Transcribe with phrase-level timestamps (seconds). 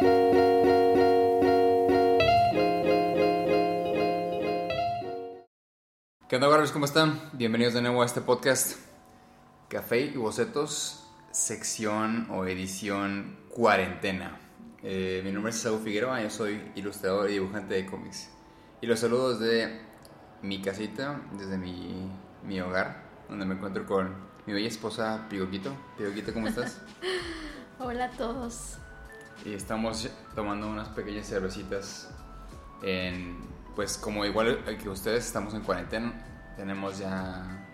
[0.00, 0.06] ¿Qué
[6.34, 6.72] onda, Barbers?
[6.72, 7.30] ¿Cómo están?
[7.32, 8.78] Bienvenidos de nuevo a este podcast
[9.68, 14.40] Café y Bocetos, sección o edición cuarentena.
[14.82, 18.30] Eh, mi nombre es Saúl Figueroa, yo soy ilustrador y dibujante de cómics.
[18.80, 19.80] Y los saludo desde
[20.42, 22.10] mi casita, desde mi,
[22.42, 24.14] mi hogar, donde me encuentro con
[24.46, 25.72] mi bella esposa Pigoquito.
[25.96, 26.82] Pigoquito, ¿cómo estás?
[27.78, 28.78] Hola a todos.
[29.44, 32.10] Y estamos tomando unas pequeñas cervecitas
[32.82, 36.14] en pues como igual que ustedes estamos en cuarentena,
[36.56, 37.68] tenemos ya,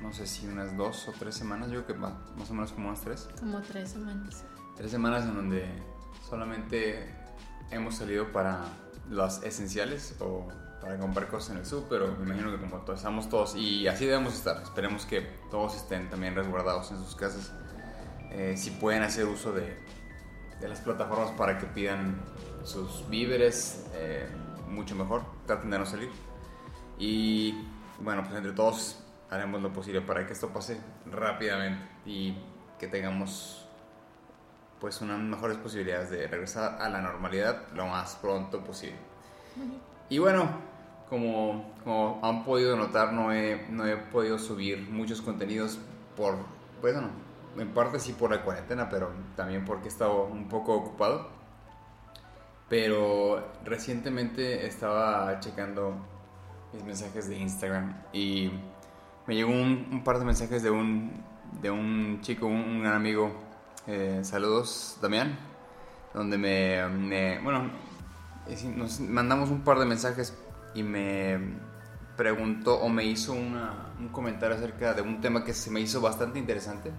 [0.00, 2.14] no sé si unas dos o tres semanas, yo creo que más,
[2.50, 3.28] o menos como unas tres.
[3.38, 4.44] Como tres semanas.
[4.76, 5.66] Tres semanas en donde
[6.26, 7.14] solamente
[7.70, 8.64] hemos salido para
[9.10, 10.48] los esenciales o
[10.80, 14.06] para comprar cosas en el sur, pero me imagino que como estamos todos y así
[14.06, 17.52] debemos estar, esperemos que todos estén también resguardados en sus casas.
[18.30, 19.76] Eh, si pueden hacer uso de,
[20.62, 22.20] de, las plataformas para que pidan
[22.64, 24.28] sus víveres, eh,
[24.68, 26.10] mucho mejor, traten de no salir.
[26.98, 27.54] Y
[28.00, 32.36] bueno, pues entre todos haremos lo posible para que esto pase rápidamente y
[32.78, 33.66] que tengamos
[34.80, 38.96] pues unas mejores posibilidades de regresar a la normalidad lo más pronto posible.
[40.08, 40.48] Y bueno,
[41.08, 45.78] como, como han podido notar, no he, no he podido subir muchos contenidos
[46.16, 46.36] por,
[46.80, 47.10] pues bueno,
[47.56, 51.28] en parte sí por la cuarentena, pero también porque he estado un poco ocupado.
[52.68, 55.94] Pero recientemente estaba checando
[56.72, 58.50] mis mensajes de Instagram y
[59.26, 61.22] me llegó un, par de mensajes de un,
[61.60, 63.32] de un chico, un, gran amigo.
[63.86, 65.38] Eh, saludos, Damián.
[66.14, 67.70] Donde me, Bueno,
[68.76, 70.36] nos mandamos un par de mensajes
[70.74, 71.38] y me
[72.16, 76.38] preguntó o me hizo un comentario acerca de un tema que se me hizo bastante
[76.38, 76.92] interesante.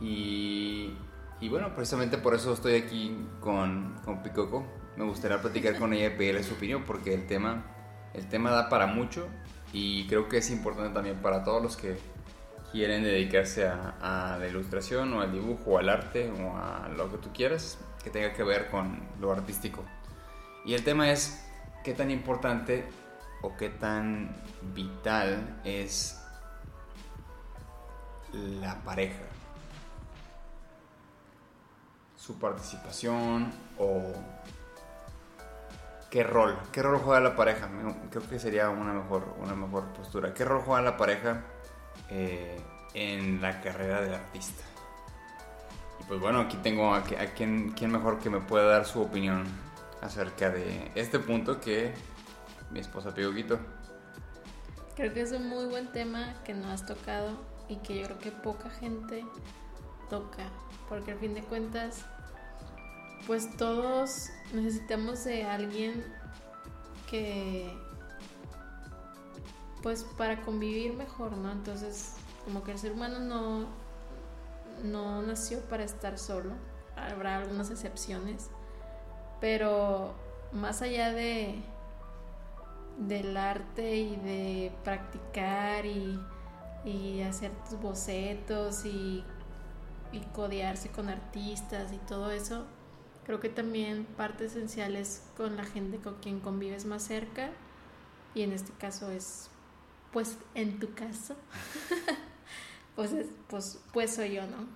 [0.00, 4.66] Y bueno, precisamente por eso estoy aquí con, con Picoco.
[4.96, 7.64] Me gustaría platicar con ella y pedirle su opinión porque el tema,
[8.12, 9.26] el tema da para mucho
[9.72, 11.96] y creo que es importante también para todos los que
[12.72, 17.16] quieren dedicarse a, la ilustración o al dibujo o al arte o a lo que
[17.18, 19.84] tú quieras que tenga que ver con lo artístico.
[20.66, 21.42] Y el tema es
[21.84, 22.84] qué tan importante
[23.40, 24.36] o qué tan
[24.74, 26.22] vital es
[28.32, 29.29] la pareja
[32.30, 34.12] su participación o
[36.10, 37.68] qué rol, qué rol juega la pareja.
[38.08, 40.32] Creo que sería una mejor, una mejor postura.
[40.32, 41.42] ¿Qué rol juega la pareja
[42.08, 42.60] eh,
[42.94, 44.62] en la carrera del artista?
[46.00, 49.44] Y pues bueno, aquí tengo a, a quien, mejor que me pueda dar su opinión
[50.00, 51.92] acerca de este punto que
[52.70, 53.58] mi esposa Piguquito.
[54.94, 57.32] Creo que es un muy buen tema que no has tocado
[57.68, 59.24] y que yo creo que poca gente
[60.08, 60.44] toca,
[60.88, 62.04] porque al fin de cuentas,
[63.26, 66.04] pues todos necesitamos de alguien
[67.08, 67.72] que,
[69.82, 71.50] pues para convivir mejor, ¿no?
[71.50, 72.14] Entonces,
[72.44, 73.66] como que el ser humano no,
[74.82, 76.52] no nació para estar solo,
[76.96, 78.50] habrá algunas excepciones,
[79.40, 80.14] pero
[80.52, 81.62] más allá de
[82.98, 86.20] del arte y de practicar y,
[86.84, 89.24] y hacer tus bocetos y
[90.12, 92.64] y codearse con artistas y todo eso,
[93.30, 97.50] creo que también parte esencial es con la gente con quien convives más cerca
[98.34, 99.50] y en este caso es,
[100.12, 101.36] pues en tu caso,
[102.96, 103.12] pues,
[103.46, 104.66] pues, pues soy yo, ¿no?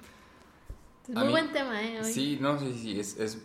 [1.08, 2.04] Es muy buen tema, ¿eh?
[2.04, 3.42] Sí, no, sí, sí, es, es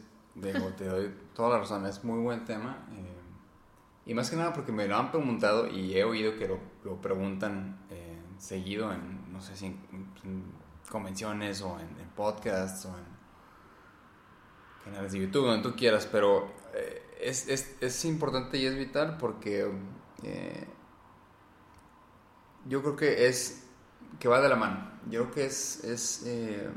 [0.78, 2.78] te doy toda la razón, es muy buen tema.
[2.92, 6.60] Eh, y más que nada porque me lo han preguntado y he oído que lo,
[6.84, 10.54] lo preguntan eh, seguido en, no sé si en
[10.88, 13.09] convenciones o en, podcasts o en
[14.90, 19.18] canales de YouTube, donde tú quieras, pero eh, es, es, es, importante y es vital
[19.18, 19.72] porque
[20.24, 20.68] eh,
[22.66, 23.68] yo creo que es
[24.20, 24.90] que va de la mano.
[25.10, 26.70] Yo creo que es, es eh,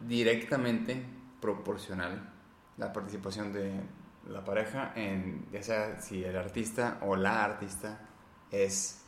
[0.00, 1.04] directamente
[1.40, 2.32] proporcional
[2.76, 3.80] la participación de
[4.28, 8.08] la pareja en ya sea si el artista o la artista
[8.50, 9.02] es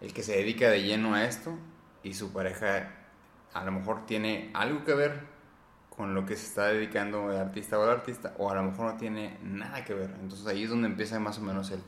[0.00, 1.58] el que se dedica de lleno a esto
[2.02, 2.94] y su pareja
[3.54, 5.37] a lo mejor tiene algo que ver
[5.98, 8.92] con lo que se está dedicando el artista o el artista, o a lo mejor
[8.92, 10.10] no tiene nada que ver.
[10.22, 11.80] Entonces ahí es donde empieza más o menos el,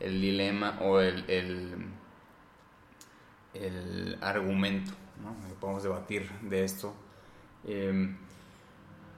[0.00, 1.88] el dilema o el, el,
[4.22, 4.92] argumento,
[5.22, 5.36] ¿no?
[5.60, 6.94] podemos debatir de esto.
[7.66, 8.16] Eh,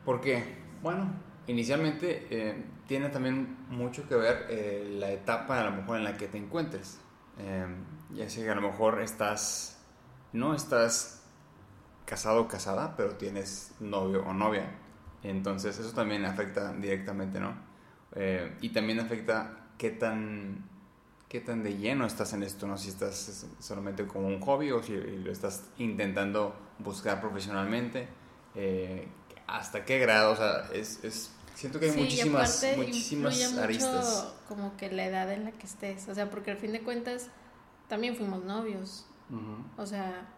[0.04, 1.08] porque, bueno,
[1.46, 6.16] inicialmente eh, tiene también mucho que ver eh, la etapa a lo mejor en la
[6.16, 6.98] que te encuentres.
[7.38, 7.76] Em,
[8.12, 9.76] ya sea que a lo mejor estás
[10.32, 11.15] no estás
[12.06, 14.70] casado o casada, pero tienes novio o novia.
[15.22, 17.54] Entonces eso también afecta directamente, ¿no?
[18.14, 20.64] Eh, y también afecta qué tan,
[21.28, 22.78] qué tan de lleno estás en esto, ¿no?
[22.78, 28.08] Si estás solamente como un hobby o si lo estás intentando buscar profesionalmente.
[28.54, 29.08] Eh,
[29.48, 30.32] ¿Hasta qué grado?
[30.32, 34.32] O sea, es, es siento que hay muchísimas, muchísimas aristas.
[34.48, 36.08] como que la edad en la que estés.
[36.08, 37.28] O sea, porque al fin de cuentas
[37.88, 39.06] también fuimos novios.
[39.76, 40.35] O sea...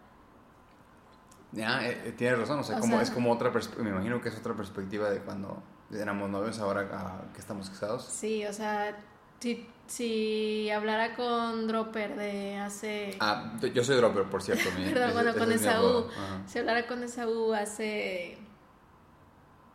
[1.52, 4.36] Ya, eh, eh, tienes razón, o sea, como, es como otra me imagino que es
[4.36, 8.04] otra perspectiva de cuando éramos novios, ahora ah, que estamos casados.
[8.04, 8.96] Sí, o sea,
[9.40, 13.16] si, si hablara con Dropper de hace...
[13.20, 14.68] Ah, yo soy Dropper, por cierto.
[14.76, 16.06] Perdón, bueno, con Esaú.
[16.46, 18.36] Si hablara con Esaú hace...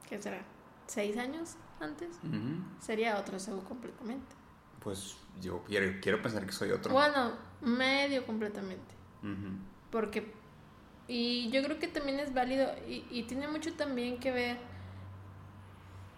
[0.07, 0.43] ¿Qué será?
[0.85, 2.09] ¿Seis años antes?
[2.79, 4.35] Sería otro Esaú completamente.
[4.79, 6.93] Pues yo quiero, quiero pensar que soy otro.
[6.93, 7.31] Bueno,
[7.61, 8.93] medio completamente.
[9.89, 10.33] Porque,
[11.07, 14.57] y yo creo que también es válido y, tiene mucho también que ver,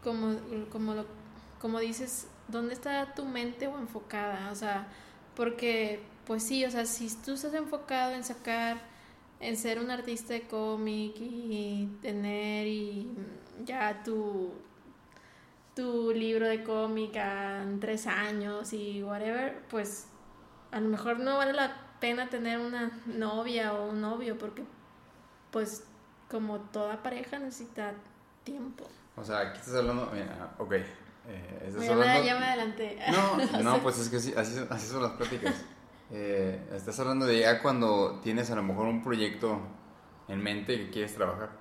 [0.04, 0.36] como,
[0.72, 1.06] como, lo,
[1.60, 4.52] como dices, dónde está tu mente o enfocada.
[4.52, 4.88] O sea,
[5.36, 8.78] porque, pues sí, o sea, si tú estás enfocado en sacar,
[9.40, 13.10] en ser un artista de cómic y tener y
[13.66, 14.54] ya tu
[15.76, 20.08] tu libro de cómic en tres años y whatever, pues
[20.72, 24.64] a lo mejor no vale la pena tener una novia o un novio porque
[25.56, 25.86] pues
[26.30, 27.94] como toda pareja necesita
[28.44, 28.84] tiempo.
[29.16, 30.74] O sea, aquí estás hablando, mira, ok.
[30.74, 32.26] Eh, estás hablando...
[32.26, 33.00] ya me adelanté.
[33.10, 35.64] No, no, pues es que así, así son las pláticas.
[36.12, 39.62] Eh, estás hablando de ya cuando tienes a lo mejor un proyecto
[40.28, 41.52] en mente que quieres trabajar.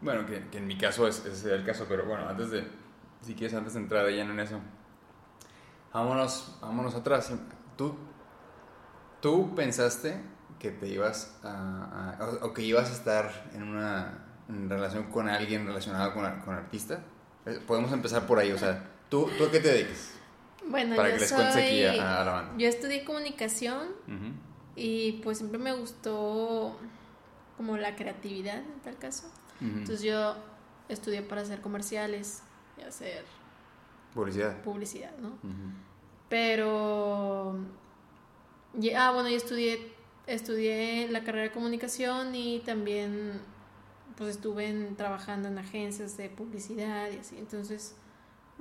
[0.00, 2.68] Bueno, que, que en mi caso es, es el caso, pero bueno, antes de,
[3.20, 4.60] si quieres, antes de entrar de lleno en eso,
[5.92, 7.32] vámonos, vámonos atrás.
[7.76, 7.96] ¿Tú,
[9.20, 10.31] tú pensaste
[10.62, 16.14] que te ibas a, o, que ibas a estar en una relación con alguien relacionado
[16.14, 17.00] con, con artista?
[17.44, 20.12] Eh, podemos empezar por ahí, o sea, ¿tú, tú a qué te dedicas?
[20.64, 22.54] Bueno, para que les cuentes aquí a, la banda.
[22.56, 23.88] Yo estudié comunicación
[24.76, 26.78] y pues siempre me gustó
[27.56, 29.28] como la creatividad en tal caso.
[29.60, 30.36] Entonces yo
[30.88, 32.42] estudié para hacer comerciales
[32.86, 33.24] hacer
[34.14, 34.62] publicidad.
[34.62, 35.32] Publicidad, ¿no?
[36.28, 37.56] Pero,
[38.96, 39.91] ah, bueno, yo estudié,
[40.26, 43.40] estudié la carrera de comunicación y también
[44.16, 47.96] pues estuve trabajando en agencias de publicidad y así, entonces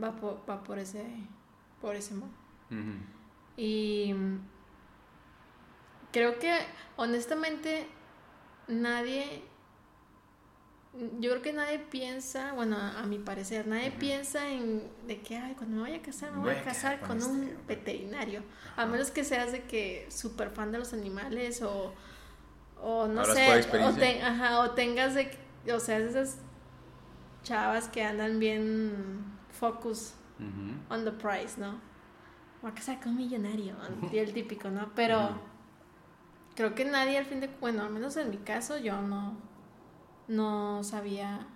[0.02, 1.06] va por, va por ese,
[1.82, 2.32] por ese modo.
[3.58, 4.16] Y
[6.12, 6.58] creo que
[6.96, 7.86] honestamente
[8.68, 9.44] nadie
[10.94, 15.54] yo creo que nadie piensa, bueno, a, mi parecer, nadie piensa en de que, ay,
[15.56, 18.44] cuando me vaya a casar, me voy, a casar con, este un veterinario.
[18.76, 21.94] A menos que seas de que súper fan de los animales o,
[22.82, 25.32] o no sé, o, ajá, o tengas de,
[25.74, 26.40] o sea, esas
[27.44, 30.14] chavas que andan bien focus
[30.90, 31.80] on the price, ¿no?
[32.62, 33.76] Voy a casar con un millonario,
[34.12, 34.92] y el típico, ¿no?
[34.94, 35.40] Pero
[36.54, 39.51] creo que nadie al fin de, bueno, al menos en mi caso, yo no
[40.28, 41.48] no sabía.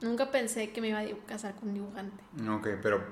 [0.00, 2.22] Nunca pensé que me iba a casar con un dibujante.
[2.48, 3.02] Ok, pero,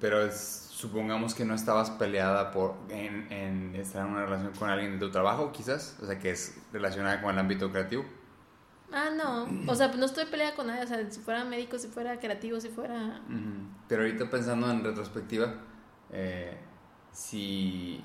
[0.00, 4.98] pero supongamos que no estabas peleada por, en, estar en una relación con alguien de
[4.98, 8.04] tu trabajo, quizás, o sea, que es relacionada con el ámbito creativo.
[8.92, 11.88] Ah, no, o sea, no estoy peleada con nadie, o sea, si fuera médico, si
[11.88, 13.20] fuera creativo, si fuera...
[13.86, 15.54] Pero ahorita pensando en retrospectiva,
[16.10, 16.58] eh,
[17.12, 18.02] si,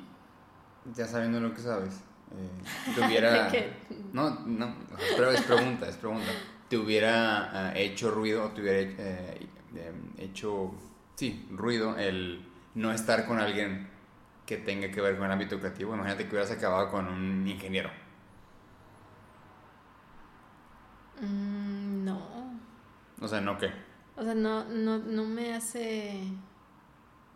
[0.93, 2.01] ya sabiendo lo que sabes,
[2.37, 3.51] eh, te hubiera...
[4.13, 4.75] no, no,
[5.15, 6.31] pero es pregunta, es pregunta.
[6.69, 10.73] ¿Te hubiera eh, hecho ruido o te hubiera eh, em, hecho,
[11.15, 13.87] sí, ruido el no estar con alguien
[14.45, 15.93] que tenga que ver con el ámbito creativo?
[15.93, 17.89] Imagínate que hubieras acabado con un ingeniero.
[21.21, 22.59] Mm, no.
[23.21, 23.71] O sea, ¿no qué?
[24.17, 26.21] O sea, no, no, no me hace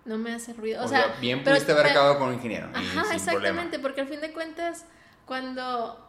[0.06, 0.84] no me hace ruido.
[0.84, 2.70] O, sea, bien pudiste haber acabado con un ingeniero.
[2.74, 4.86] Ajá, exactamente, porque al fin de cuentas,
[5.26, 6.06] cuando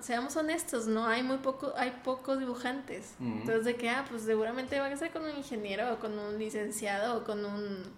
[0.00, 3.14] seamos honestos, no hay muy poco, hay pocos dibujantes.
[3.20, 6.38] Entonces de que ah, pues seguramente van a ser con un ingeniero o con un
[6.38, 7.92] licenciado o con un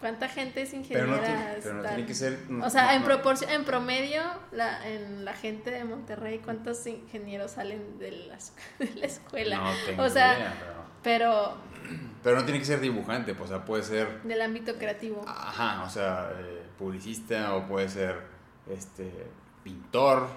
[0.00, 1.56] ¿Cuánta gente es ingeniera?
[1.62, 2.38] Pero no, tiene que ser.
[2.62, 7.98] o sea, en proporción, en promedio, la, en la gente de Monterrey, ¿cuántos ingenieros salen
[7.98, 8.38] de la,
[8.78, 9.58] de la escuela?
[9.58, 13.82] No tengo o sea, pero pero no tiene que ser dibujante, pues, o sea, puede
[13.82, 14.22] ser...
[14.22, 15.24] Del ámbito creativo.
[15.26, 18.22] Ajá, o sea, eh, publicista o puede ser
[18.68, 19.26] este
[19.64, 20.28] pintor,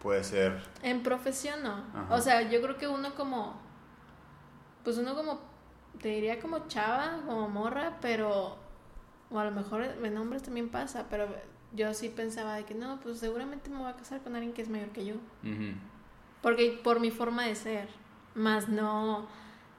[0.00, 0.62] puede ser...
[0.82, 1.84] En profesión no.
[2.10, 3.60] O sea, yo creo que uno como...
[4.84, 5.40] Pues uno como...
[6.00, 8.56] Te diría como chava, como morra, pero...
[9.30, 11.26] O a lo mejor en hombres también pasa, pero
[11.72, 14.62] yo sí pensaba de que no, pues seguramente me voy a casar con alguien que
[14.62, 15.14] es mayor que yo.
[16.42, 17.88] Porque por mi forma de ser.
[18.36, 19.26] más no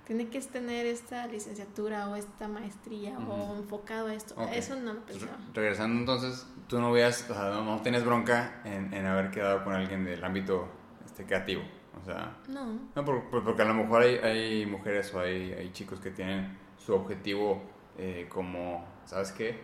[0.07, 4.35] tiene que tener esta licenciatura o esta maestría o enfocado a esto.
[4.53, 5.37] Eso no lo pues pensaba.
[5.53, 9.73] Regresando entonces, tú no veías, o sea, no, tienes bronca en, en, haber quedado con
[9.73, 10.69] alguien del ámbito
[11.05, 11.61] este, creativo.
[12.01, 12.79] O sea, no.
[12.95, 16.93] No, porque a lo mejor hay, hay mujeres o hay, hay, chicos que tienen su
[16.93, 17.61] objetivo
[17.97, 19.59] eh, como, ¿sabes qué?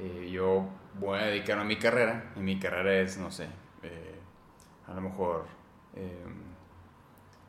[0.00, 3.46] Eh, yo voy a dedicarme a mi carrera y mi carrera es, no sé,
[3.84, 4.18] eh,
[4.88, 5.46] a lo mejor,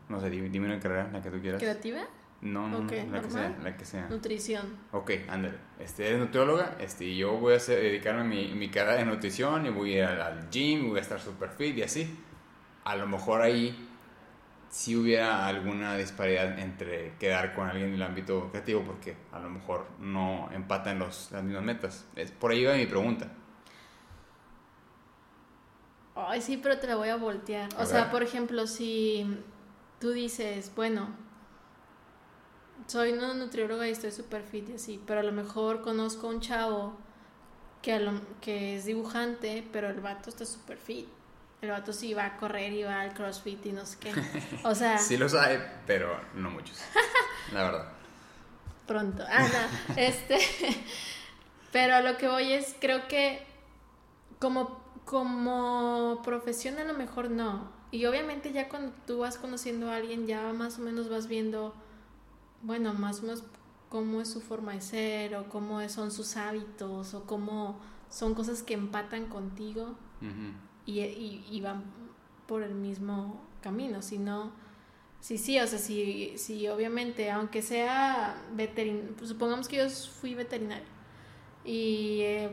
[0.09, 1.59] no sé, dime una carrera, la que tú quieras.
[1.59, 2.01] ¿Creativa?
[2.41, 2.87] No, no, la
[3.21, 4.07] que sea, la que sea.
[4.07, 4.65] Nutrición.
[4.91, 5.55] Ok, ándale.
[5.79, 9.65] Este, eres nutrióloga, este, y yo voy a dedicarme a mi, mi carrera de nutrición
[9.65, 12.19] y voy a ir al, al gym, voy a estar super fit y así.
[12.83, 13.75] A lo mejor ahí
[14.75, 19.49] si hubiera alguna disparidad entre quedar con alguien en el ámbito creativo porque a lo
[19.49, 22.05] mejor no empatan los, las mismas metas.
[22.13, 23.31] Es, por ahí va mi pregunta.
[26.13, 27.69] Ay, sí, pero te la voy a voltear.
[27.79, 29.25] o sea, por ejemplo, si
[30.01, 31.07] tú dices, bueno,
[32.87, 36.29] soy una nutrióloga y estoy súper fit y así, pero a lo mejor conozco a
[36.31, 36.97] un chavo
[37.81, 41.07] que, que es dibujante, pero el vato está súper fit.
[41.61, 44.13] El vato sí va a correr y va al crossfit y no sé qué.
[44.63, 44.97] O sea...
[44.99, 46.77] sí lo sabe, pero no muchos.
[47.53, 47.89] la verdad.
[48.85, 49.23] Pronto.
[49.27, 49.95] Ah, no.
[49.97, 50.37] Este...
[51.71, 53.45] pero a lo que voy es, creo que
[54.39, 57.71] como, como profesión a lo mejor no.
[57.91, 61.73] Y obviamente ya cuando tú vas conociendo a alguien ya más o menos vas viendo,
[62.65, 63.43] bueno, más o menos
[63.89, 67.79] cómo es su forma de ser o cómo son sus hábitos o cómo
[68.09, 69.95] son cosas que empatan contigo
[70.85, 71.83] y, y, van
[72.47, 74.51] por el mismo camino, sino,
[75.19, 80.33] sí, sí, o sea, si, si obviamente, aunque sea veterinario, pues supongamos que yo fui
[80.33, 80.87] veterinario
[81.63, 82.51] y eh,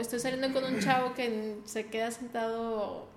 [0.00, 3.08] estoy saliendo con un chavo que se queda sentado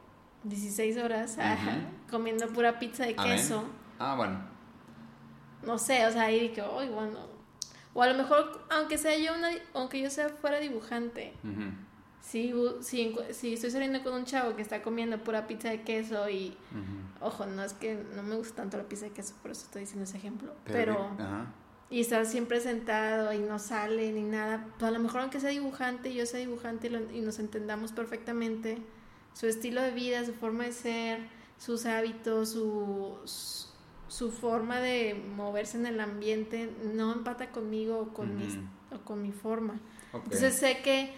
[0.44, 1.38] 16 horas
[2.10, 3.66] comiendo pura pizza de queso.
[4.00, 4.51] Ah, bueno.
[5.64, 7.20] No sé, o sea, ahí que, hoy bueno.
[7.94, 11.34] O a lo mejor, aunque sea yo una, aunque yo sea fuera dibujante,
[12.22, 16.30] si, si, si, estoy saliendo con un chavo que está comiendo pura pizza de queso
[16.30, 16.56] y,
[17.20, 19.82] ojo, no es que no me gusta tanto la pizza de queso, por eso estoy
[19.82, 21.10] diciendo ese ejemplo, pero,
[21.90, 25.50] y está siempre sentado y no sale ni nada, pues a lo mejor aunque sea
[25.50, 28.78] dibujante, yo sea dibujante y, nos entendamos perfectamente,
[29.34, 31.20] su estilo de vida, su forma de ser,
[31.58, 33.71] sus hábitos, su, su
[34.30, 38.46] forma de moverse en el ambiente, no empata conmigo o con, mi,
[38.94, 39.80] o con mi forma.
[40.14, 41.14] Entonces sé que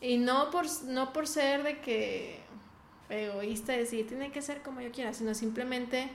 [0.00, 2.40] y no por, no por ser de que
[3.08, 6.10] egoísta, decir, tiene que ser como yo quiera, sino simplemente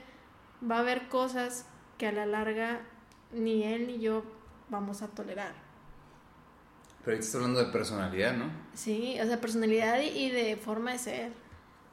[0.68, 1.64] va a haber cosas
[1.96, 2.80] que a la larga
[3.32, 4.24] ni él ni yo
[4.68, 5.54] vamos a tolerar.
[7.04, 8.50] Pero estás hablando de personalidad, ¿no?
[8.74, 11.32] Sí, o sea, personalidad y de forma de ser.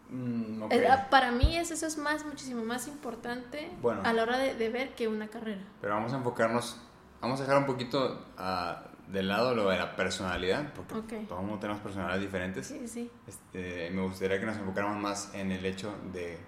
[0.09, 3.71] Mm, ah, para mí eso, es más, muchísimo más importante
[4.03, 5.61] a la hora de, ver que una carrera.
[5.81, 6.79] Pero vamos a enfocarnos,
[7.21, 11.81] vamos a dejar un poquito a del lado lo de la personalidad, porque todos tenemos
[11.81, 12.67] personalidades diferentes.
[12.67, 13.11] Sí, sí.
[13.27, 16.39] Este, me gustaría que nos enfocáramos más en el hecho de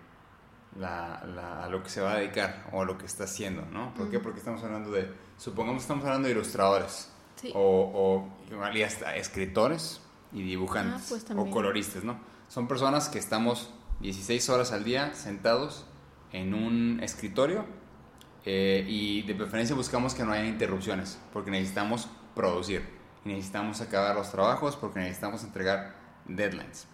[0.80, 3.64] la, la, a lo que se va a dedicar o a lo que está haciendo,
[3.72, 3.94] ¿no?
[3.94, 4.20] ¿Por qué?
[4.20, 7.12] Porque estamos hablando de, supongamos que estamos hablando de ilustradores
[7.54, 12.20] o, o hasta escritores y dibujantes ah, pues o coloristas, ¿no?
[12.48, 15.86] Son personas que estamos 16 horas al día sentados
[16.32, 17.66] en un escritorio
[18.46, 22.84] eh, y de preferencia buscamos que no haya interrupciones porque necesitamos producir.
[23.26, 26.88] Necesitamos acabar los trabajos porque necesitamos entregar deadlines.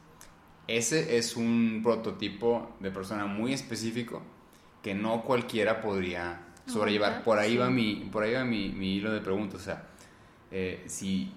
[0.67, 4.23] Ese es un prototipo de persona muy específico
[4.81, 7.23] que no cualquiera podría sobrellevar.
[7.23, 9.61] Por ahí va, mi, por ahí va mi, mi hilo de preguntas.
[9.61, 9.83] O sea,
[10.49, 11.31] eh, si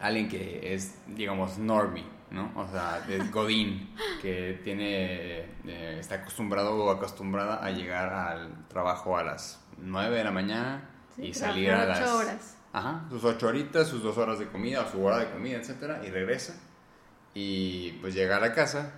[0.00, 2.52] alguien que es, digamos, normie, ¿no?
[2.56, 9.16] O sea, es Godín, que tiene, eh, está acostumbrado o acostumbrada a llegar al trabajo
[9.16, 12.10] a las 9 de la mañana y salir a las...
[12.10, 12.58] horas.
[12.72, 16.10] Ajá, sus ocho horitas, sus dos horas de comida, su hora de comida, etcétera, y
[16.10, 16.60] regresa.
[17.32, 18.92] Y pues llega a la casa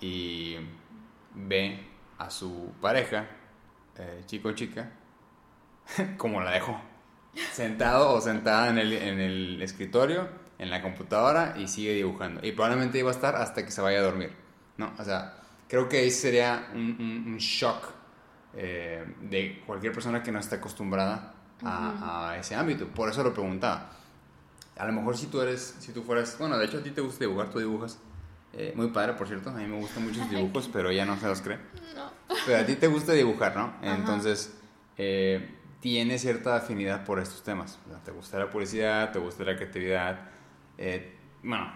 [0.00, 0.56] y
[1.34, 3.26] ve a su pareja,
[3.98, 4.90] eh, chico o chica,
[6.16, 6.80] como la dejó.
[7.52, 10.28] Sentado o sentada en el, en el escritorio,
[10.64, 12.40] en la computadora y sigue dibujando.
[12.44, 14.32] Y probablemente iba a estar hasta que se vaya a dormir.
[14.76, 14.92] ¿no?
[14.98, 15.36] O sea,
[15.68, 17.92] creo que ese sería un, un, shock
[18.56, 22.88] eh, de cualquier persona que no esté acostumbrada a, ese ámbito.
[22.88, 23.90] Por eso lo preguntaba.
[24.76, 27.00] A lo mejor si tú eres, si tú fueras, bueno, de hecho a ti te
[27.00, 27.98] gusta dibujar, tú dibujas.
[28.52, 31.26] Eh, muy padre, por cierto, a mí me gustan muchos dibujos, pero ya no se
[31.26, 31.58] los cree.
[31.94, 32.10] No.
[32.46, 33.74] Pero a ti te gusta dibujar, ¿no?
[33.82, 34.56] Entonces,
[34.96, 37.78] eh, tiene cierta afinidad por estos temas.
[38.04, 40.33] te gusta la publicidad, te gusta la creatividad.
[40.78, 41.72] Eh, bueno,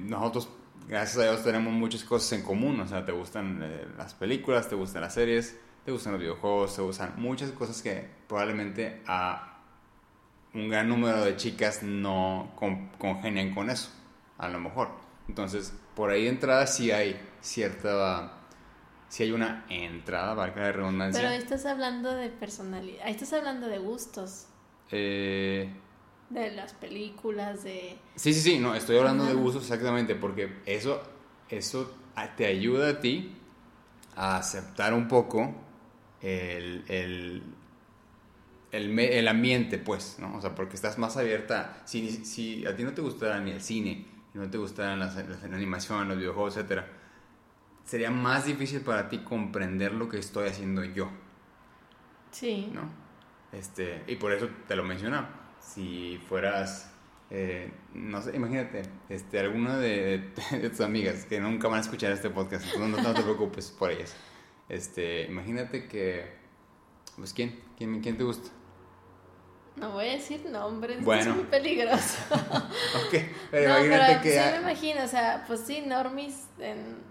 [0.00, 0.48] nosotros,
[0.88, 2.80] gracias a Dios, tenemos muchas cosas en común.
[2.80, 6.82] O sea, te gustan las películas, te gustan las series, te gustan los videojuegos, te
[6.82, 9.58] gustan muchas cosas que probablemente a
[10.52, 12.52] un gran número de chicas no
[12.98, 13.90] congenian con eso,
[14.38, 14.88] a lo mejor.
[15.28, 18.36] Entonces, por ahí de entrada sí hay cierta
[19.08, 21.20] si hay una entrada, valga de redundancia.
[21.20, 24.46] Pero ahí estás hablando de personalidad, ahí estás hablando de gustos.
[24.92, 25.68] Eh,
[26.30, 27.98] de las películas, de...
[28.14, 31.02] Sí, sí, sí, no, estoy hablando de gustos exactamente, porque eso,
[31.48, 31.92] eso
[32.36, 33.36] te ayuda a ti
[34.14, 35.52] a aceptar un poco
[36.22, 37.42] el, el,
[38.70, 40.36] el, ambiente, pues, ¿no?
[40.36, 41.82] O sea, porque estás más abierta.
[41.84, 45.42] Si, si a ti no te gustara ni el cine, no te gustaran las, las
[45.42, 46.86] animación, los videojuegos, etcétera,
[47.84, 51.10] sería más difícil para ti comprender lo que estoy haciendo yo.
[52.30, 52.70] Sí.
[52.72, 52.82] ¿No?
[53.52, 55.39] Este, y por eso te lo mencionaba.
[55.74, 56.90] Si fueras,
[57.30, 60.32] eh, no sé, imagínate, este, alguna de,
[60.70, 64.14] tus amigas que nunca van a escuchar este podcast, entonces no, te preocupes por ellas.
[64.68, 66.26] Este, imagínate que,
[67.16, 67.60] pues, ¿quién?
[67.76, 68.50] ¿Quién, quién te gusta?
[69.76, 71.30] No voy a decir nombres, bueno.
[71.30, 72.18] es muy peligroso.
[72.34, 74.32] ok, pero imagínate que...
[74.32, 77.10] Sí, me imagino, o sea, pues sí, normis en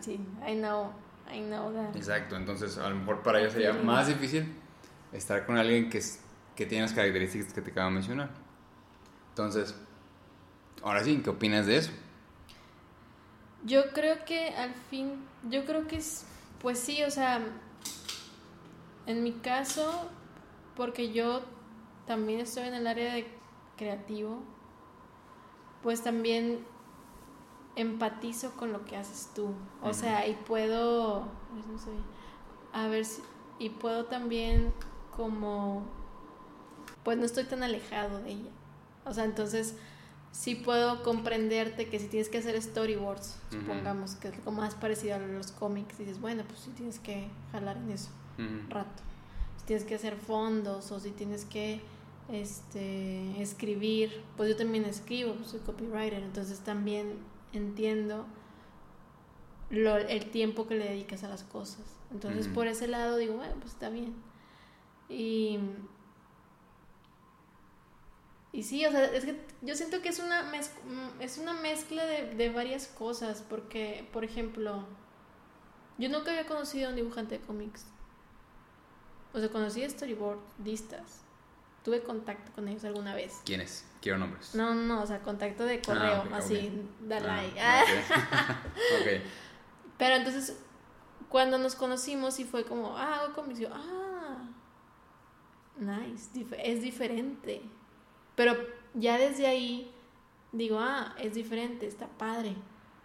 [0.00, 0.92] Sí, I know,
[1.30, 1.96] I know that.
[1.96, 4.54] Exacto, entonces a lo mejor para ellos sería más difícil
[5.12, 6.00] estar con alguien que,
[6.56, 8.30] que tiene las características que te acabo de mencionar.
[9.30, 9.74] Entonces,
[10.82, 11.90] ahora sí, ¿qué opinas de eso?
[13.64, 16.26] Yo creo que al fin, yo creo que es,
[16.60, 17.40] pues sí, o sea,
[19.06, 20.10] en mi caso,
[20.76, 21.42] porque yo
[22.06, 23.26] también estoy en el área de
[23.76, 24.42] creativo,
[25.82, 26.64] pues también
[27.76, 29.54] empatizo con lo que haces tú.
[29.82, 31.26] O sea, y puedo,
[32.72, 33.22] a ver si,
[33.58, 34.72] y puedo también
[35.16, 35.84] como,
[37.04, 38.50] pues no estoy tan alejado de ella.
[39.04, 39.74] O sea, entonces
[40.32, 45.14] sí puedo comprenderte que si tienes que hacer storyboards, supongamos, que es como más parecido
[45.14, 48.10] a los cómics, dices, bueno, pues sí tienes que jalar en eso
[48.68, 49.02] rato.
[49.58, 51.80] Si tienes que hacer fondos o si tienes que
[52.32, 57.18] este escribir, pues yo también escribo, soy copywriter, entonces también
[57.52, 58.26] entiendo
[59.70, 61.84] lo, el tiempo que le dedicas a las cosas.
[62.10, 64.14] Entonces, por ese lado digo, bueno, pues está bien.
[65.08, 65.58] Y,
[68.54, 70.50] y sí, o sea, es que yo siento que es una,
[71.18, 74.86] es una mezcla de, de varias cosas, porque, por ejemplo,
[75.98, 77.86] yo nunca había conocido a un dibujante de cómics.
[79.32, 81.22] O sea, conocí a storyboardistas.
[81.82, 83.40] Tuve contacto con ellos alguna vez.
[83.44, 83.84] ¿Quiénes?
[84.00, 84.54] Quiero nombres.
[84.54, 87.52] No, no, o sea, contacto de correo, ah, así, Dalai.
[87.60, 87.82] Ah,
[89.98, 90.56] Pero entonces,
[91.28, 94.48] cuando nos conocimos y fue como, ah, hago ah,
[95.76, 97.60] nice, es diferente.
[98.34, 98.56] Pero
[98.94, 99.90] ya desde ahí
[100.52, 102.54] digo, ah, es diferente, está padre,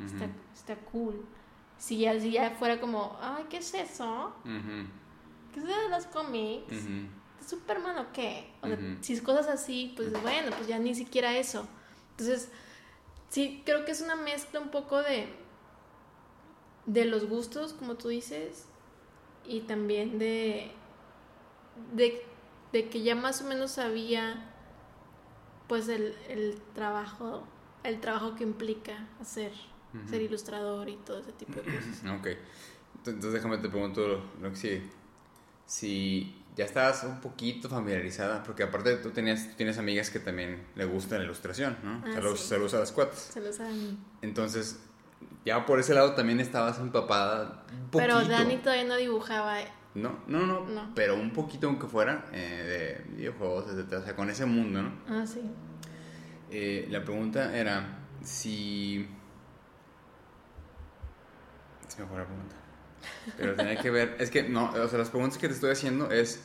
[0.04, 1.26] está, está cool.
[1.78, 4.34] Si ya, si ya fuera como, ay, ¿qué es eso?
[5.54, 6.88] ¿Qué es eso de los cómics?
[7.48, 8.52] Superman o qué?
[8.62, 11.68] O sea, si es cosas así, pues bueno, pues ya ni siquiera eso.
[12.12, 12.50] Entonces,
[13.30, 15.28] sí, creo que es una mezcla un poco de,
[16.86, 18.65] de los gustos, como tú dices,
[19.46, 20.72] y también de,
[21.94, 24.48] de, que ya más o menos sabía
[25.69, 26.13] pues el,
[26.75, 27.47] trabajo
[27.84, 29.53] el trabajo que implica hacer
[30.10, 32.27] ser ilustrador y todo ese tipo de cosas ok
[33.05, 34.84] entonces déjame te pregunto lo que sigue
[35.65, 40.84] si ya estabas un poquito familiarizada, porque aparte tú tenías, tienes amigas que también le
[40.84, 42.03] gusta la ilustración, ¿no?
[42.05, 43.29] Ah, saludos, a las cuatas.
[43.34, 43.97] Saludos a mí.
[44.21, 44.79] Entonces,
[45.45, 48.13] ya por ese lado también estabas empapada un poquito.
[48.13, 49.60] Pero Dani todavía no dibujaba.
[50.01, 54.29] No, no, no, pero un poquito aunque fuera eh, de videojuegos, etcétera, o sea, con
[54.29, 54.91] ese mundo, ¿no?
[55.07, 55.41] Ah, sí.
[56.51, 59.07] Eh, la pregunta era si...
[61.88, 62.55] Se me fue la pregunta.
[63.38, 66.12] Pero tiene que ver, es que no, o sea, las preguntas que te estoy haciendo
[66.12, 66.43] es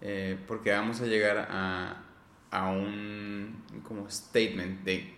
[0.00, 2.04] eh, porque vamos a llegar a,
[2.50, 5.14] a, un como statement de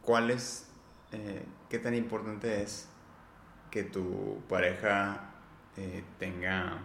[0.00, 0.66] cuál es,
[1.12, 2.88] eh, qué tan importante es
[3.70, 5.30] que tu pareja
[5.76, 6.78] eh, tenga,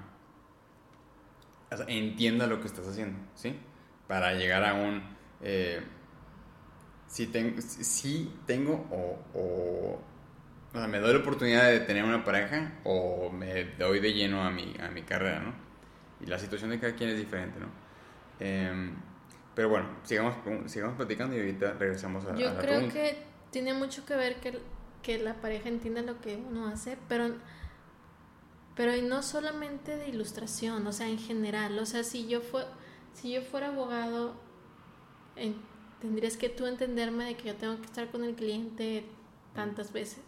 [1.71, 3.55] o sea, entienda lo que estás haciendo, ¿sí?
[4.07, 5.03] Para llegar a un,
[7.07, 8.87] si, tengo, si tengo
[9.33, 9.99] o
[10.69, 14.43] o sea, me doy la oportunidad de tener una pareja o me doy de lleno
[14.43, 15.53] a mi, a mi carrera, ¿no?
[16.21, 17.67] Y la situación de cada quien es diferente, ¿no?
[18.39, 18.93] Em,
[19.55, 20.35] pero bueno, sigamos,
[20.67, 23.17] sigamos platicando y ahorita regresamos a, Yo creo que
[23.49, 24.59] tiene mucho que ver que,
[25.01, 27.33] que la pareja entienda lo que uno hace, pero,
[28.79, 31.77] pero no solamente de ilustración, o sea, en general.
[31.79, 32.63] O sea, si yo, fue,
[33.11, 34.35] si yo fuera abogado,
[35.99, 39.03] tendrías que tú entenderme de que yo tengo que estar con el cliente
[39.53, 40.23] tantas veces.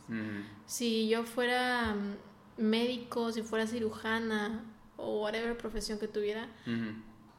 [0.65, 4.65] Si yo fuera mm, médico, si fuera cirujana
[4.97, 6.49] o whatever profesión que tuviera,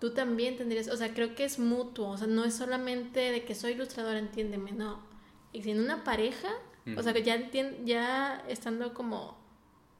[0.00, 3.44] tú también tendrías, o sea, creo que es mutuo, o sea, no es solamente de
[3.44, 5.02] que soy ilustrador, entiéndeme, no.
[5.52, 6.48] Y si en una pareja,
[6.96, 7.50] o sea, que ya,
[7.84, 9.36] ya estando como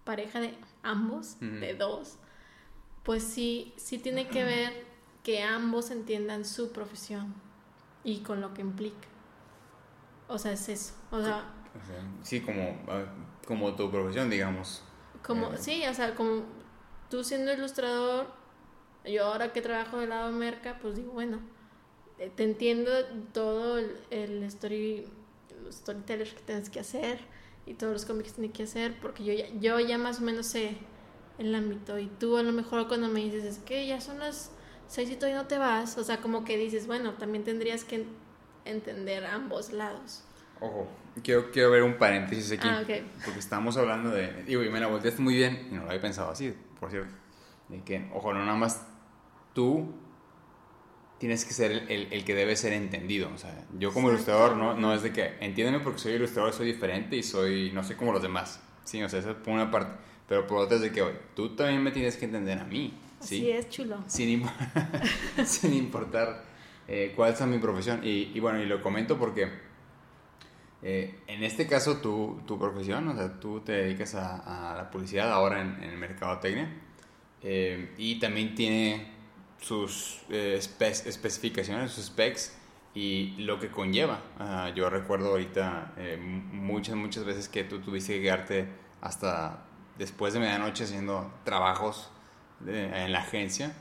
[0.05, 2.19] pareja de ambos, de dos,
[3.03, 4.85] pues sí, sí tiene que ver
[5.23, 7.35] que ambos entiendan su profesión
[8.05, 9.09] y con lo que implica.
[10.29, 10.95] O sea, es eso.
[11.11, 11.45] O sea,
[12.23, 12.77] sí, como,
[13.47, 14.83] como tu profesión, digamos.
[15.23, 16.43] Como, eh, sí, o sea, como
[17.11, 18.27] tú siendo ilustrador,
[19.05, 21.41] yo ahora que trabajo del lado de merca, pues digo, bueno,
[22.19, 22.91] eh, te entiendo
[23.33, 25.09] todo el, el story,
[25.63, 27.21] los storytellers que tienes que hacer
[27.67, 30.23] y todos los cómics que tienes que hacer, porque yo ya, yo ya más o
[30.23, 30.77] menos sé
[31.39, 31.99] el ámbito.
[31.99, 34.51] Y tú a lo mejor cuando me dices, es que ya son las
[34.87, 38.07] seis y todavía no te vas, o sea, como que dices, bueno, también tendrías que
[38.65, 40.25] entender ambos lados.
[40.61, 40.87] Ojo,
[41.23, 42.69] quiero, quiero ver un paréntesis aquí.
[42.69, 42.83] Ah,
[43.25, 44.45] porque estamos hablando de.
[44.45, 47.13] Digo, y me la volteaste muy bien, y no lo había pensado así, por cierto.
[47.69, 48.87] De que, ojo, no nada más
[49.55, 49.93] tú
[51.23, 53.31] tienes que ser el, el, que debe ser entendido.
[53.33, 56.67] O sea, yo como ilustrador no, no es de que entiéndeme porque soy ilustrador, soy
[56.67, 58.61] diferente y soy, no soy como los demás.
[58.83, 59.93] Sí, o sea, eso es por una parte.
[60.27, 62.93] Pero por otra es de que, hoy tú también me tienes que entender a mí.
[63.21, 63.37] ¿sí?
[63.37, 64.03] Así es, chulo.
[64.09, 64.43] Sin,
[65.47, 66.43] sin importar
[66.89, 68.01] eh, cuál es mi profesión.
[68.03, 69.49] Y, y bueno, y lo comento porque
[70.83, 74.91] eh, en este caso, tu, tu, profesión, o sea, tú te dedicas a, a la
[74.91, 76.41] publicidad ahora en, en el mercado
[77.45, 79.12] eh, y también tiene
[79.63, 82.55] sus eh, especificaciones, sus specs
[82.95, 84.21] y lo que conlleva.
[84.39, 85.95] Ah, yo recuerdo ahorita
[86.53, 88.69] muchas, muchas veces que tú tuviste que quedarte
[89.01, 89.65] hasta
[89.99, 92.11] después de medianoche haciendo trabajos
[92.67, 93.75] en la agencia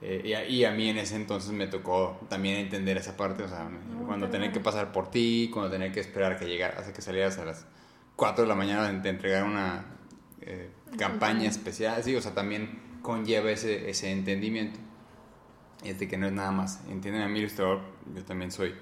[0.00, 3.68] eh, y, a, mí en ese entonces me tocó también entender esa parte, o sea,
[4.06, 7.38] cuando tener que pasar por ti, cuando tener que esperar que llegara, hasta que salieras
[7.38, 7.66] a las
[8.14, 9.86] 4 de la mañana de entregar una
[10.42, 14.78] eh, campaña especial, sí, o sea, también conlleva ese, ese entendimiento.
[15.84, 17.80] Este que no es nada más, entienden a mí ilustrador,
[18.14, 18.74] yo también soy,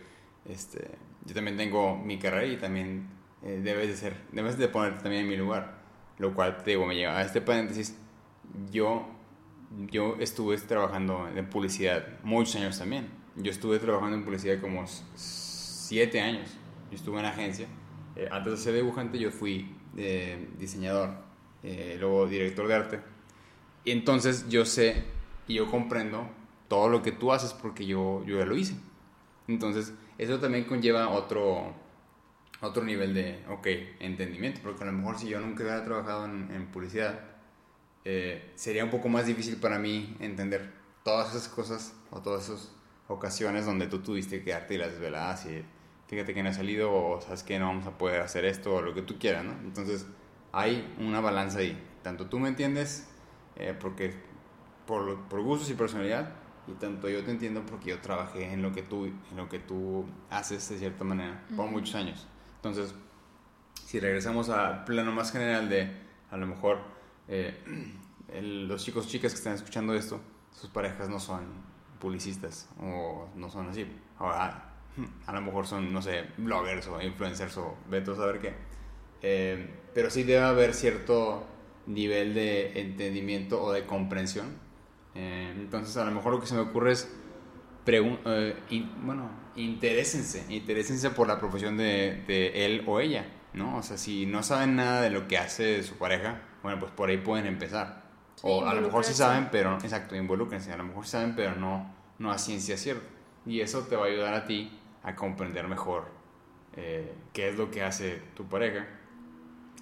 [0.46, 0.88] este,
[1.26, 3.08] yo también tengo mi carrera y también
[3.42, 5.78] eh, debes de ser, debes de ponerte también en mi lugar,
[6.18, 7.96] lo cual te digo, me lleva a este paréntesis,
[8.70, 9.16] yo
[9.90, 13.08] yo estuve trabajando en publicidad muchos años también.
[13.36, 16.48] Yo estuve trabajando en publicidad como siete años.
[16.90, 17.66] Yo estuve en agencia.
[18.14, 21.10] Eh, antes de ser dibujante yo fui eh, diseñador,
[21.62, 23.00] eh, luego director de arte.
[23.84, 25.04] Y entonces yo sé
[25.46, 26.28] y yo comprendo
[26.68, 28.74] todo lo que tú haces porque yo, yo ya lo hice.
[29.48, 31.74] Entonces eso también conlleva otro,
[32.60, 33.66] otro nivel de, ok,
[34.00, 34.60] entendimiento.
[34.62, 37.20] Porque a lo mejor si yo nunca hubiera trabajado en, en publicidad,
[38.04, 42.72] eh, sería un poco más difícil para mí entender todas esas cosas o todas esas
[43.08, 45.64] ocasiones donde tú tuviste que darte las desveladas y
[46.08, 48.82] fíjate que no ha salido o sabes que no vamos a poder hacer esto o
[48.82, 49.52] lo que tú quieras, ¿no?
[49.64, 50.06] Entonces
[50.52, 51.76] hay una balanza ahí.
[52.02, 53.08] Tanto tú me entiendes
[53.56, 54.14] eh, porque
[54.86, 56.32] por, por gustos y personalidad
[56.68, 59.58] y tanto yo te entiendo porque yo trabajé en lo que tú, en lo que
[59.58, 62.26] tú haces de cierta manera por muchos años.
[62.56, 62.94] Entonces,
[63.84, 65.90] si regresamos al plano más general de
[66.30, 66.78] a lo mejor
[67.28, 67.62] eh,
[68.42, 71.44] los chicos chicas que están escuchando esto, sus parejas no son
[72.00, 73.86] publicistas o no son así.
[74.18, 74.74] Ahora,
[75.26, 78.54] a lo mejor son, no sé, bloggers o influencers o veto a saber qué.
[79.22, 81.46] Eh, pero sí debe haber cierto
[81.86, 84.65] nivel de entendimiento o de comprensión.
[85.16, 87.10] Eh, entonces, a lo mejor lo que se me ocurre es,
[89.02, 93.78] bueno, interésense, interésense por la profesión de, de él o ella, ¿no?
[93.78, 97.08] O sea, si no saben nada de lo que hace su pareja, bueno, pues por
[97.08, 98.02] ahí pueden empezar.
[98.42, 101.56] o a lo mejor sí saben, pero, exacto, involúquense, a lo mejor sí saben, pero
[101.56, 103.06] no, no a ciencia cierta.
[103.46, 104.70] Y eso te va a ayudar a ti
[105.02, 106.08] a comprender mejor
[106.76, 108.86] eh, qué es lo que hace tu pareja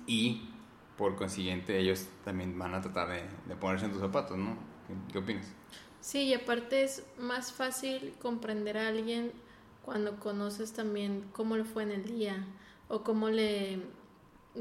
[0.06, 0.50] y
[0.96, 4.73] por consiguiente ellos también van a tratar de, de ponerse en tus zapatos, ¿no?
[4.86, 5.46] ¿Qué, ¿Qué, opinas?
[6.00, 9.32] Sí, y aparte es más fácil comprender a alguien
[9.84, 12.44] cuando conoces también cómo le fue en el día
[12.88, 13.80] o cómo le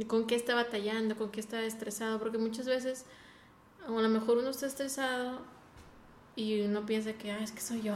[0.07, 3.05] con qué está batallando, con qué está estresado, porque muchas veces
[3.85, 5.39] a lo mejor uno está estresado
[6.35, 7.93] y uno piensa que, es que soy yo,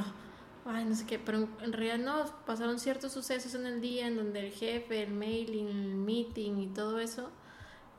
[0.66, 4.18] ay, no sé qué, pero en realidad no, pasaron ciertos sucesos en el día en
[4.18, 7.30] donde el jefe, el mailing, el meeting y todo eso,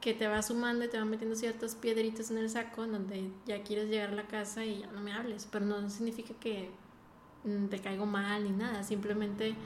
[0.00, 3.30] que te va sumando y te va metiendo ciertas piedritas en el saco en donde
[3.46, 6.70] ya quieres llegar a la casa y ya no me hables, pero no significa que
[7.44, 9.56] mm, te caigo mal ni nada, simplemente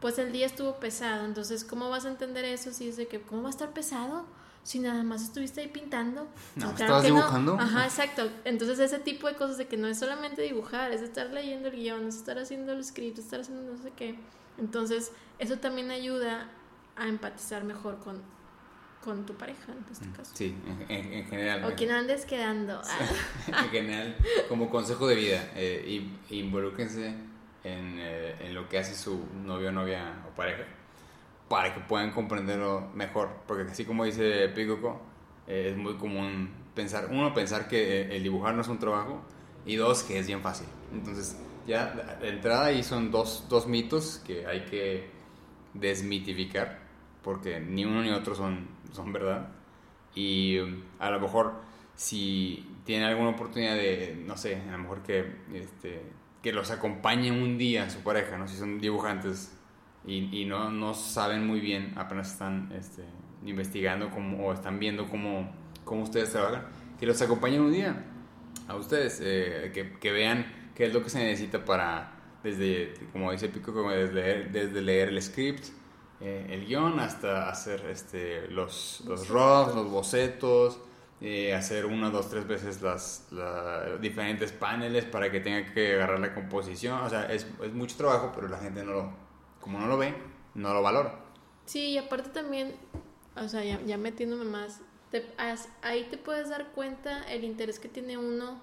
[0.00, 1.24] pues el día estuvo pesado.
[1.24, 4.24] Entonces, ¿cómo vas a entender eso si es de que, ¿cómo va a estar pesado?
[4.62, 6.26] Si nada más estuviste ahí pintando.
[6.56, 7.54] No, estabas dibujando.
[7.58, 8.30] Ajá, exacto.
[8.44, 11.76] Entonces, ese tipo de cosas de que no es solamente dibujar, es estar leyendo el
[11.76, 14.18] guion, es estar haciendo el script, es estar haciendo no sé qué.
[14.58, 16.48] Entonces, eso también ayuda
[16.96, 18.22] a empatizar mejor con
[19.04, 20.30] con tu pareja en este caso.
[20.34, 20.54] Sí,
[20.88, 21.64] en, en, general.
[21.64, 22.80] O quien andes quedando.
[23.46, 24.16] en general,
[24.48, 27.14] como consejo de vida, eh, involúquense
[27.64, 30.64] en, eh, en, lo que hace su novio, novia o pareja
[31.48, 33.30] para que puedan comprenderlo mejor.
[33.46, 35.00] Porque así como dice Picoco,
[35.48, 39.20] eh, es muy común pensar, uno, pensar que eh, el dibujar no es un trabajo
[39.66, 40.68] y dos, que es bien fácil.
[40.92, 41.36] Entonces,
[41.66, 45.10] ya de entrada ahí son dos, dos mitos que hay que
[45.74, 46.78] desmitificar
[47.22, 49.48] porque ni uno ni otro son, son verdad.
[50.14, 50.58] Y
[50.98, 51.54] a lo mejor
[52.00, 56.02] si tiene alguna oportunidad de, no sé, a lo mejor que, este,
[56.42, 58.48] que los acompañe un día su pareja, ¿no?
[58.48, 59.54] si son dibujantes
[60.06, 63.04] y, y no, no, saben muy bien, apenas están este,
[63.44, 65.52] investigando cómo, o están viendo cómo,
[65.84, 66.64] cómo ustedes trabajan,
[66.98, 68.02] que los acompañen un día
[68.66, 73.30] a ustedes, eh, que, que, vean qué es lo que se necesita para, desde, como
[73.30, 75.66] dice Pico, como desde leer, desde leer el script,
[76.20, 80.78] eh, el guion hasta hacer este, los, los los bocetos,
[81.22, 83.26] eh, hacer una, dos, tres veces las,
[84.00, 87.00] diferentes paneles para que tenga que agarrar la composición.
[87.00, 89.12] O sea, es, es, mucho trabajo, pero la gente no lo,
[89.60, 90.14] como no lo ve,
[90.54, 91.24] no lo valora.
[91.64, 92.76] Sí, y aparte también,
[93.36, 94.82] o sea, ya, ya metiéndome más,
[95.80, 98.60] ahí te puedes dar cuenta el interés que tiene uno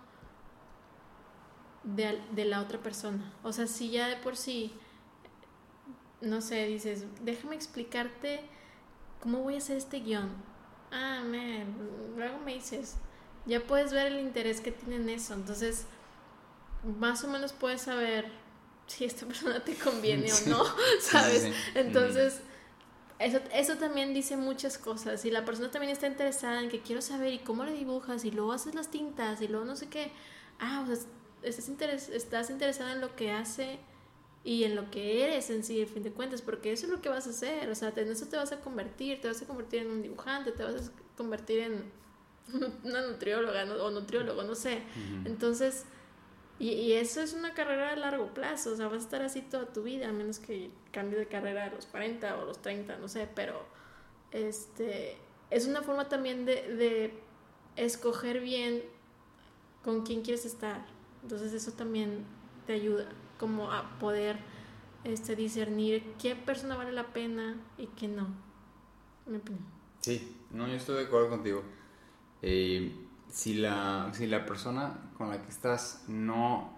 [1.84, 3.34] de, de la otra persona.
[3.44, 4.74] O sea, si ya de por sí
[6.22, 8.42] no sé, dices, déjame explicarte
[9.22, 10.30] cómo voy a hacer este guion.
[10.92, 11.76] Ah, man,
[12.16, 12.96] luego me dices,
[13.46, 15.34] ya puedes ver el interés que tiene en eso.
[15.34, 15.86] Entonces,
[17.00, 18.30] más o menos puedes saber
[18.88, 20.64] si esta persona te conviene o no,
[21.02, 21.52] ¿sabes?
[21.76, 22.42] Entonces,
[23.20, 25.22] eso, eso también dice muchas cosas.
[25.22, 28.32] Si la persona también está interesada en que quiero saber y cómo le dibujas y
[28.32, 30.12] luego haces las tintas y luego no sé qué,
[30.60, 30.96] ah, o sea,
[31.44, 33.80] estás, interes estás interesada en lo que hace
[34.48, 37.02] y en lo que eres en sí, a fin de cuentas, porque eso es lo
[37.02, 39.46] que vas a hacer, o sea, en eso te vas a convertir, te vas a
[39.46, 41.84] convertir en un dibujante, te vas a convertir en
[42.86, 44.84] una nutrióloga o nutriólogo, no sé.
[45.26, 45.84] Entonces,
[46.60, 49.42] y, y, eso es una carrera a largo plazo, o sea, vas a estar así
[49.42, 53.00] toda tu vida, a menos que cambie de carrera a los 40 o los 30,
[53.00, 53.66] no sé, pero
[54.32, 55.18] este,
[55.50, 57.14] es una forma también de, de
[57.76, 58.82] escoger bien
[59.84, 60.86] con quién quieres estar.
[61.22, 62.24] Entonces eso también
[62.66, 64.38] te ayuda como a poder
[65.04, 68.28] este, discernir qué persona vale la pena y qué no.
[69.26, 69.66] Mi opinión.
[70.02, 71.64] Sí, no, yo estoy de acuerdo contigo.
[72.42, 72.96] Eh,
[73.30, 76.74] si, la, si la persona con la que estás no,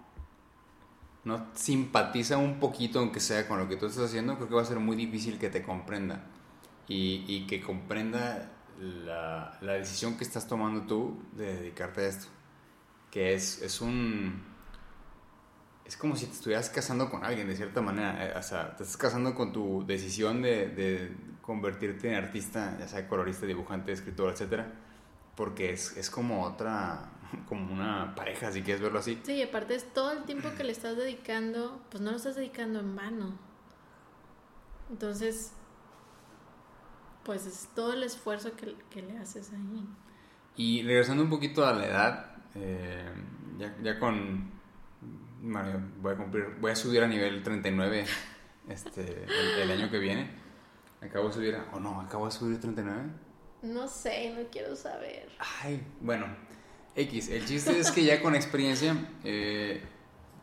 [1.24, 4.62] no simpatiza un poquito, aunque sea con lo que tú estás haciendo, creo que va
[4.62, 6.26] a ser muy difícil que te comprenda
[6.88, 12.26] y, y que comprenda la, la, decisión que estás tomando tú de dedicarte a esto.
[13.10, 14.49] Que es, es un
[15.90, 18.24] es como si te estuvieras casando con alguien, de cierta manera.
[18.24, 22.86] Eh, o sea, te estás casando con tu decisión de, de convertirte en artista, ya
[22.86, 24.72] sea colorista, dibujante, escritor, etcétera.
[25.34, 27.10] Porque es, es, como otra,
[27.48, 29.20] como una pareja, si quieres verlo así.
[29.24, 32.36] Sí, y aparte es todo el tiempo que le estás dedicando, pues no lo estás
[32.36, 33.36] dedicando en vano.
[34.90, 35.50] Entonces,
[37.24, 39.88] pues es todo el esfuerzo que, que le haces ahí.
[40.54, 43.12] Y regresando un poquito a la edad, eh,
[43.58, 44.59] ya, ya con
[45.42, 48.04] voy a cumplir, voy a subir a nivel 39
[48.68, 49.24] este,
[49.62, 50.30] el, año que viene.
[51.00, 53.02] Acabo de subir, o no, acabo de subir 39.
[53.62, 55.28] No sé, no quiero saber.
[55.62, 56.26] Ay, bueno,
[56.94, 57.28] X.
[57.28, 59.82] El chiste es que ya con experiencia, eh,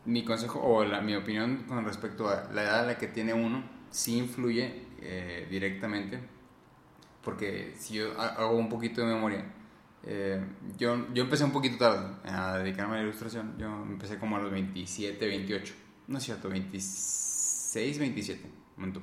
[0.04, 3.34] mi consejo o la, mi opinión con respecto a la edad a la que tiene
[3.34, 6.20] uno, sí influye eh, directamente.
[7.22, 9.44] Porque si yo hago un poquito de memoria,
[10.04, 10.42] eh,
[10.76, 13.56] yo, yo empecé un poquito tarde a dedicarme a la ilustración.
[13.58, 15.74] Yo empecé como a los 27, 28.
[16.08, 18.50] No es cierto, 26, 27.
[18.76, 19.02] Momento.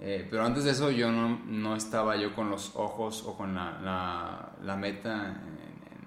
[0.00, 3.54] Eh, pero antes de eso yo no, no, estaba yo con los ojos o con
[3.54, 5.40] la, la, la meta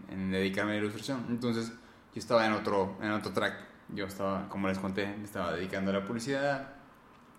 [0.10, 1.26] en, dedicarme a la ilustración.
[1.30, 3.56] Entonces yo estaba en otro, en otro track.
[3.89, 6.74] Yo estaba, como les conté, me estaba dedicando a la publicidad.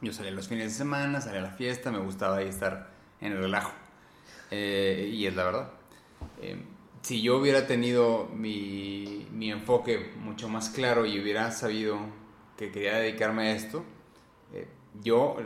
[0.01, 3.33] Yo salía los fines de semana, salía a la fiesta, me gustaba ahí estar en
[3.33, 3.73] el relajo.
[4.51, 5.78] Eh, y es la verdad.
[6.41, 6.63] Eh,
[7.03, 11.99] si yo hubiera tenido mi, mi, enfoque mucho más claro y hubiera sabido
[12.57, 13.85] que quería dedicarme a esto,
[14.53, 14.67] eh,
[15.03, 15.37] yo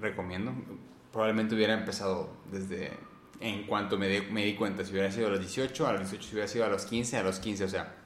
[0.00, 0.52] recomiendo,
[1.12, 2.92] probablemente hubiera empezado desde
[3.40, 6.00] en cuanto me, di, me di cuenta, si hubiera sido a los 18, a los
[6.02, 7.96] 18, si hubiera sido a los 15, a los 15, o sea,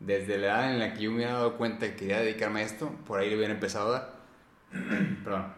[0.00, 2.64] desde la edad en la que yo me hubiera dado cuenta que quería dedicarme a
[2.64, 4.20] esto, por ahí le hubiera empezado a dar.
[5.24, 5.52] Perdón.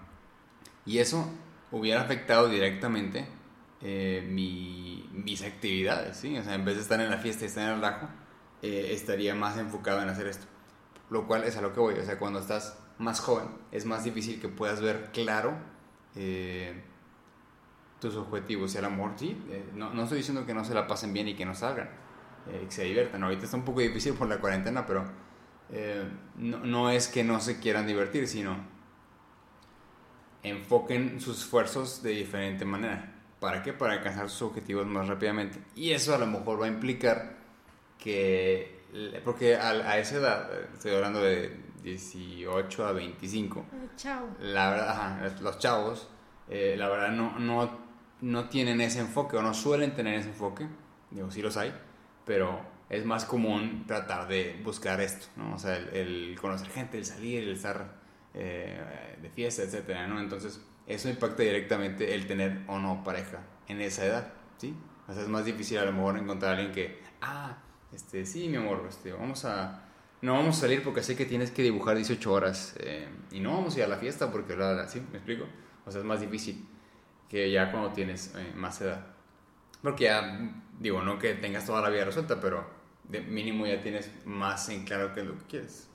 [0.85, 1.31] Y eso
[1.71, 3.27] hubiera afectado directamente
[3.81, 6.37] eh, mi, mis actividades, ¿sí?
[6.39, 8.09] O sea, en vez de estar en la fiesta y estar en el relajo,
[8.63, 10.47] eh, estaría más enfocado en hacer esto.
[11.11, 14.05] Lo cual es a lo que voy, o sea, cuando estás más joven es más
[14.05, 15.55] difícil que puedas ver claro
[16.15, 16.83] eh,
[18.01, 18.75] tus objetivos.
[18.75, 21.29] Y el amor, sí, eh, no, no, estoy diciendo que no se la pasen bien
[21.29, 21.91] y que no salgan,
[22.49, 23.23] eh, que se diviertan.
[23.23, 25.05] Ahorita está un poco difícil por la cuarentena, pero
[26.37, 28.57] no, no, es que no se quieran divertir, sino
[30.43, 33.12] enfoquen sus esfuerzos de diferente manera.
[33.43, 33.75] ¿Para qué?
[33.75, 35.59] Para alcanzar sus objetivos más rápidamente.
[35.75, 37.37] Y eso a lo mejor va a implicar
[37.99, 38.81] que,
[39.25, 43.67] porque a, a esa edad, estoy hablando de 18 a 25,
[44.41, 46.09] la verdad, los chavos,
[46.49, 47.83] la verdad no, no
[48.23, 50.67] no tienen ese enfoque o no suelen tener ese enfoque.
[51.11, 51.75] Digo, sí los hay,
[52.25, 55.55] pero es más común tratar de buscar esto, ¿no?
[55.55, 58.01] O sea, el, conocer gente, el salir, el estar
[58.33, 60.21] eh, de fiesta, etcétera, ¿no?
[60.21, 60.61] Entonces,
[60.95, 64.75] eso impacta directamente el tener o no pareja en esa edad, ¿sí?
[65.09, 67.59] O sea, es más difícil a lo mejor encontrar a alguien que, ah,
[67.93, 69.85] este, sí, mi amor, este, vamos a,
[70.21, 73.53] no vamos a salir porque sé que tienes que dibujar 18 horas eh, y no
[73.53, 75.03] vamos a ir a la fiesta porque, la, ¿sí?
[75.11, 75.47] ¿Me explico?
[75.85, 76.65] O sea, es más difícil
[77.29, 79.07] que ya cuando tienes eh, más edad.
[79.83, 80.39] Porque ya,
[80.79, 82.65] digo, no que tengas toda la vida resuelta, pero
[83.05, 85.89] de mínimo ya tienes más en claro qué es lo que quieres.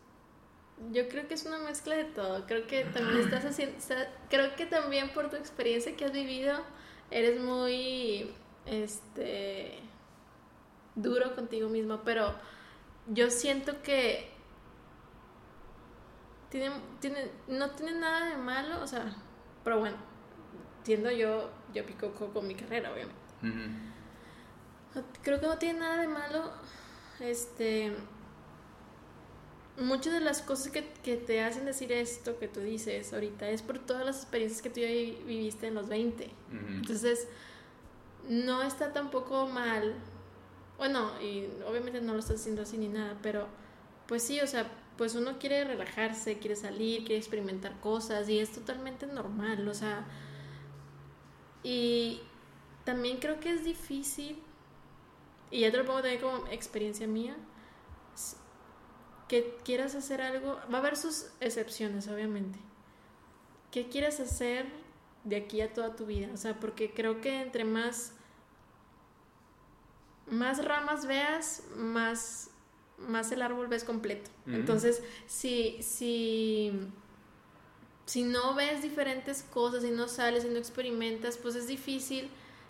[0.91, 2.45] Yo creo que es una mezcla de todo.
[2.45, 3.77] Creo que también estás haciendo,
[4.29, 6.53] creo que también por tu experiencia que has vivido,
[7.09, 8.31] eres muy,
[8.65, 9.79] este,
[10.95, 12.35] duro contigo mismo, pero
[13.07, 14.29] yo siento que
[16.49, 19.15] tiene, tiene, no tiene nada de malo, o sea,
[19.63, 19.97] pero bueno,
[20.83, 23.19] siendo yo, yo pico con mi carrera, obviamente.
[25.21, 26.51] Creo que no tiene nada de malo.
[27.19, 27.93] Este.
[29.77, 33.61] Muchas de las cosas que, que, te hacen decir esto que tú dices ahorita es
[33.61, 36.29] por todas las experiencias que tú ya viviste en los 20.
[36.51, 37.27] Entonces,
[38.27, 39.93] no está tampoco mal.
[40.77, 43.47] Bueno, y obviamente no lo estás haciendo así ni nada, pero
[44.07, 48.51] pues sí, o sea, pues uno quiere relajarse, quiere salir, quiere experimentar cosas y es
[48.51, 50.05] totalmente normal, o sea,
[51.63, 52.21] y
[52.83, 54.41] también creo que es difícil,
[55.51, 57.35] y ya te lo pongo también como experiencia mía,
[59.27, 62.59] que quieras hacer algo, va a haber sus excepciones, obviamente.
[63.71, 64.65] ¿Qué quieres hacer
[65.23, 66.29] de aquí a toda tu vida?
[66.33, 68.13] O sea, porque creo que entre más,
[70.29, 72.49] más ramas veas, más,
[72.97, 74.29] más el árbol ves completo.
[74.45, 76.89] Entonces, si, si
[78.07, 82.29] si no ves diferentes cosas, si no sales, si no experimentas, pues es difícil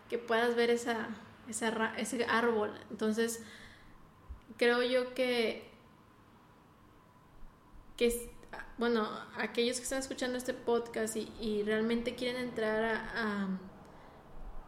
[0.09, 1.09] que puedas ver esa,
[1.47, 2.73] esa ese árbol.
[2.89, 3.43] Entonces,
[4.57, 5.69] creo yo que,
[7.97, 8.31] que,
[8.77, 12.83] bueno, aquellos que están escuchando este podcast y, realmente quieren entrar
[13.13, 13.49] a,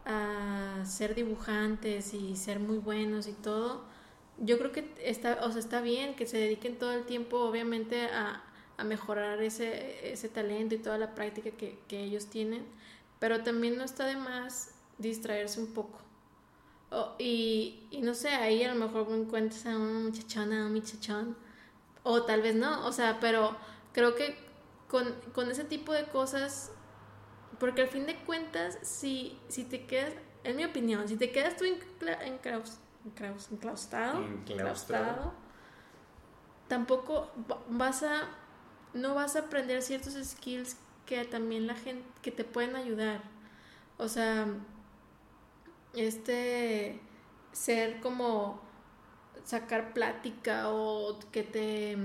[0.06, 3.84] a, ser dibujantes y ser muy buenos y todo,
[4.39, 8.06] yo creo que está, o sea, está bien que se dediquen todo el tiempo, obviamente,
[8.06, 8.44] a,
[8.78, 12.65] a mejorar ese, ese talento y toda la práctica que, que, ellos tienen,
[13.20, 16.00] pero también no está de más distraerse un poco.
[17.20, 21.36] y, y, no sé, ahí a lo mejor encuentras a una muchachona, a un muchachón,
[22.04, 23.56] o tal vez no, o sea, pero
[23.94, 24.38] creo que
[24.88, 26.72] con, con ese tipo de cosas,
[27.60, 31.58] porque al fin de cuentas, si, si te quedas, en mi opinión, si te quedas
[31.58, 32.80] tú enclaustrado,
[34.48, 35.34] enclaustrado,
[36.68, 37.32] tampoco
[37.70, 38.30] vas a
[38.94, 43.22] no vas a aprender ciertos skills que también la gente, que te pueden ayudar.
[43.98, 44.48] O sea,
[45.94, 47.00] este,
[47.52, 48.62] ser como
[49.50, 51.98] sacar plática o que te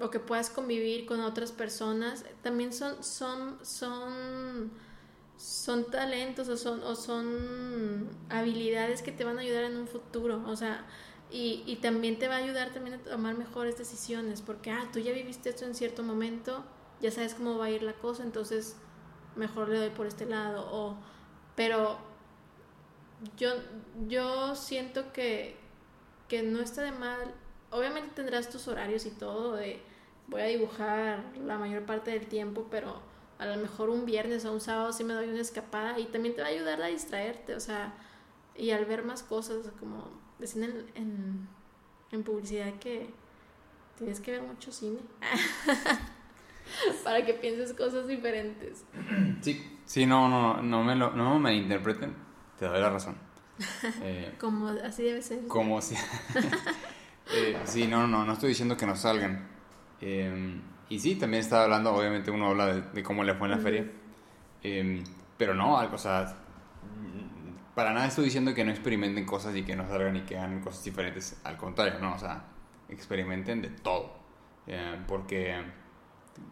[0.00, 4.72] o que puedas convivir con otras personas también son son son
[5.36, 10.42] son talentos o son o son habilidades que te van a ayudar en un futuro
[10.46, 10.84] o sea
[11.32, 14.98] y, y, también te va a ayudar también a tomar mejores decisiones, porque, ah, tú
[14.98, 16.64] ya viviste esto en cierto momento,
[17.00, 18.74] ya sabes cómo va a ir la cosa, entonces
[19.36, 20.68] mejor le doy por este lado.
[20.72, 20.96] O,
[21.54, 21.98] pero
[23.36, 23.50] yo,
[24.08, 25.56] yo siento que,
[26.30, 27.34] que no está de mal,
[27.70, 29.82] obviamente tendrás tus horarios y todo, de
[30.28, 33.02] voy a dibujar la mayor parte del tiempo, pero
[33.38, 36.36] a lo mejor un viernes o un sábado sí me doy una escapada y también
[36.36, 37.94] te va a ayudar a distraerte, o sea,
[38.56, 41.48] y al ver más cosas como decían en,
[42.12, 43.10] en, publicidad que
[43.98, 45.00] tienes que ver mucho cine
[47.04, 48.84] para que pienses cosas diferentes.
[49.40, 52.14] Sí, sí, no, no, no me lo, no me interpreten,
[52.56, 53.29] te doy la razón.
[54.02, 55.46] Eh, como así debe ser.
[55.46, 55.94] Como si...
[57.34, 59.48] eh, sí, no, no, no estoy diciendo que no salgan.
[60.00, 63.58] Em, y sí, también estaba hablando, obviamente uno habla de, cómo le fue en la
[63.58, 63.90] feria.
[64.62, 65.04] Em,
[65.36, 66.36] pero no, o sea,
[67.74, 70.60] para nada estoy diciendo que no experimenten cosas y que no salgan y que hagan
[70.60, 71.40] cosas diferentes.
[71.44, 72.44] Al contrario, no, o sea,
[72.88, 74.12] experimenten de todo.
[74.66, 75.56] Eh, porque,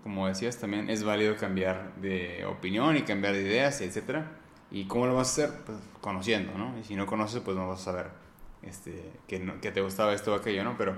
[0.03, 4.25] como decías, también es válido cambiar de opinión y cambiar de ideas, etc.
[4.71, 5.61] ¿Y cómo lo vas a hacer?
[5.65, 6.79] Pues conociendo, ¿no?
[6.79, 8.07] Y si no conoces, pues no vas a saber
[8.63, 10.77] este, que, no, que te gustaba esto o aquello, ¿no?
[10.77, 10.97] Pero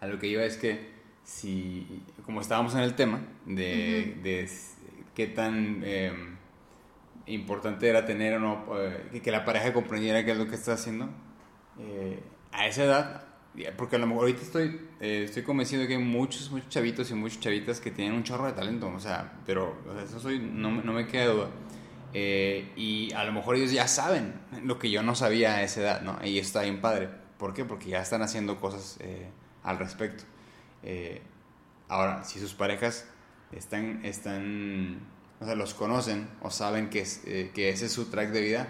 [0.00, 0.92] a lo que iba es que
[1.24, 4.48] si, como estábamos en el tema de, de
[5.14, 6.36] qué tan em,
[7.26, 10.74] importante era tener o no, eh, que la pareja comprendiera qué es lo que está
[10.74, 11.08] haciendo,
[11.78, 13.24] eh, a esa edad,
[13.76, 17.10] porque a lo mejor ahorita estoy, eh, estoy convencido de que hay muchos, muchos chavitos
[17.10, 20.70] y muchas chavitas que tienen un chorro de talento, o sea, pero eso soy, no,
[20.82, 21.48] no me queda duda.
[22.16, 25.80] Eh, y a lo mejor ellos ya saben lo que yo no sabía a esa
[25.80, 26.16] edad, ¿no?
[26.24, 27.08] Y está bien padre.
[27.38, 27.64] ¿Por qué?
[27.64, 29.28] Porque ya están haciendo cosas eh,
[29.64, 30.22] al respecto.
[30.84, 31.22] Eh,
[31.88, 33.08] ahora, si sus parejas
[33.50, 35.00] están, están,
[35.40, 38.68] o sea, los conocen o saben que, es, que ese es su track de vida,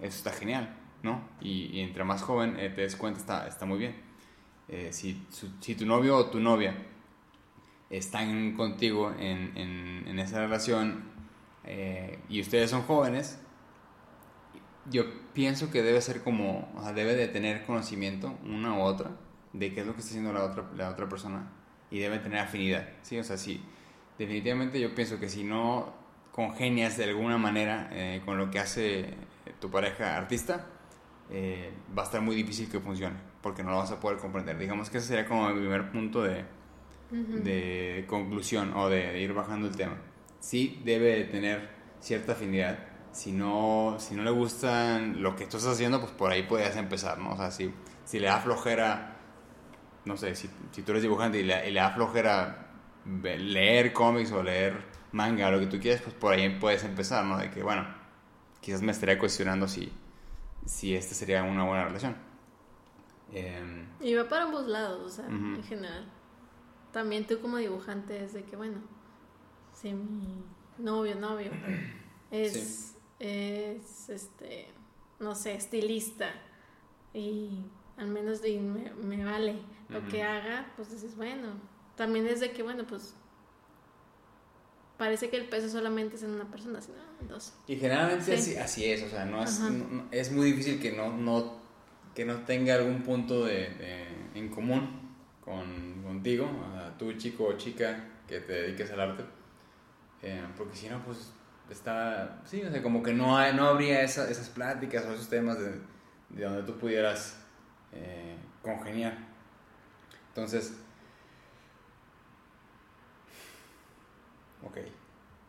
[0.00, 1.26] eso está genial, ¿no?
[1.40, 3.96] Y, entre más joven te des cuenta, está, está muy bien.
[4.90, 5.26] Si,
[5.60, 6.76] si, tu novio o tu novia
[7.88, 11.13] están contigo en, en, en esa relación
[11.66, 13.38] eh, y ustedes son jóvenes,
[14.90, 19.10] yo pienso que debe ser como, o sea, debe de tener conocimiento una u otra
[19.52, 21.48] de qué es lo que está haciendo la otra, la otra persona
[21.90, 23.18] y debe tener afinidad, ¿sí?
[23.18, 23.62] O sea, sí,
[24.18, 25.92] definitivamente yo pienso que si no
[26.32, 29.14] congenias de alguna manera eh, con lo que hace
[29.60, 30.66] tu pareja artista,
[31.30, 34.58] eh, va a estar muy difícil que funcione, porque no lo vas a poder comprender.
[34.58, 36.44] Digamos que ese sería como el primer punto de,
[37.10, 39.96] de conclusión o de ir bajando el tema
[40.44, 41.70] sí debe de tener
[42.00, 42.78] cierta afinidad.
[43.12, 46.76] Si no, si no le gustan lo que tú estás haciendo, pues por ahí puedes
[46.76, 47.32] empezar, ¿no?
[47.32, 47.72] O sea, si,
[48.04, 49.16] si le da flojera,
[50.04, 52.72] no sé, si, si tú eres dibujante y le, da flojera
[53.22, 57.38] leer cómics o leer manga lo que tú quieras, pues por ahí puedes empezar, ¿no?
[57.38, 57.86] De que, bueno,
[58.60, 59.90] quizás me estaría cuestionando si,
[60.66, 62.16] si esta sería una buena relación.
[63.32, 66.06] Em, y va para ambos lados, o sea, en general.
[66.92, 68.93] También tú como dibujante es de que, bueno,
[69.74, 70.44] si mi
[70.78, 71.50] novio, novio,
[72.30, 74.68] es, es este,
[75.20, 76.30] no sé, estilista.
[77.12, 77.64] Y
[77.96, 78.40] al menos
[79.02, 79.56] me, vale.
[79.88, 81.48] Lo que haga, pues dices, bueno,
[81.96, 83.14] también es de que, bueno, pues
[84.96, 87.54] parece que el peso solamente es en una persona, sino en dos.
[87.68, 89.60] Y generalmente así, es, o sea, no es,
[90.10, 91.58] es muy difícil que no, no,
[92.14, 95.14] que no tenga algún punto de, en común
[95.44, 96.48] con, contigo,
[96.98, 99.24] tú chico o chica que te dediques al arte
[100.26, 101.30] eh, porque si no, pues
[101.68, 105.58] está, sí, o sea, como que no, hay, no habría esas pláticas o esos temas
[105.58, 105.72] de,
[106.30, 107.36] de donde tú pudieras
[107.92, 109.18] eh, congeniar.
[110.28, 110.72] Entonces,
[114.62, 114.78] ok.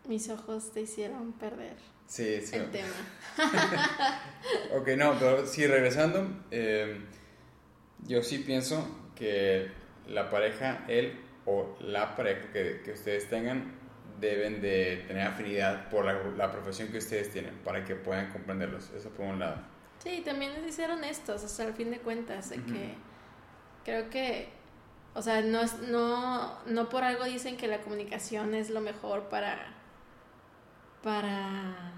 [0.09, 2.57] Mis ojos te hicieron perder sí, sí.
[2.57, 2.93] el tema.
[4.77, 6.99] ok, no, pero sí, regresando, eh,
[8.05, 9.71] yo sí pienso que
[10.05, 13.84] la pareja, él o la pareja que, que ustedes tengan,
[14.19, 18.91] deben de tener afinidad por la, profesión que ustedes tienen para que puedan comprenderlos.
[18.91, 19.57] Eso por un lado.
[19.99, 22.93] Sí, también es ser honestos, hasta el fin de cuentas, de que
[23.83, 24.49] creo que,
[25.13, 29.29] o sea, no, es, no, no por algo dicen que la comunicación es lo mejor
[29.29, 29.57] para,
[31.01, 31.93] para,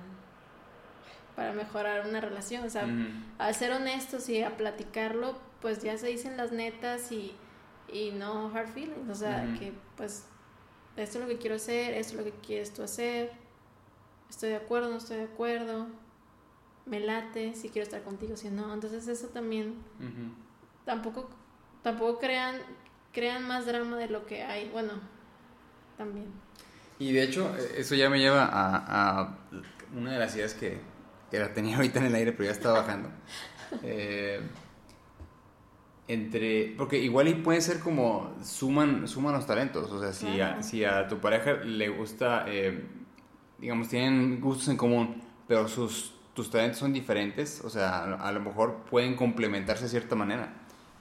[1.36, 2.66] para mejorar una relación.
[2.66, 2.88] O sea,
[3.38, 7.36] al ser honestos y a platicarlo, pues ya se dicen las netas y,
[7.92, 9.10] y no hard feelings.
[9.10, 10.28] O sea, que pues
[10.98, 13.32] esto es lo que quiero hacer, esto es lo que quieres tú hacer,
[14.30, 15.88] estoy de acuerdo, no estoy de acuerdo,
[16.86, 18.74] me late, si quiero estar contigo, si no.
[18.74, 19.76] Entonces eso también,
[20.86, 21.30] tampoco,
[21.84, 22.58] tampoco crean,
[23.14, 24.94] crean más drama de lo que hay, bueno,
[25.98, 26.28] también.
[27.00, 29.38] Y de hecho, e, eso ya me lleva a, a
[29.96, 30.80] una de las ideas que,
[31.30, 33.10] que, la tenía ahorita en el aire, pero ya estaba bajando.
[33.84, 34.42] eh,
[36.08, 40.64] entre porque igual y puede ser como suman suman los talentos o sea si a,
[40.64, 42.86] si a tu pareja le gusta eh,
[43.58, 48.40] digamos tienen gustos en común pero sus tus talentos son diferentes o sea a, lo
[48.40, 50.54] mejor pueden complementarse de cierta manera.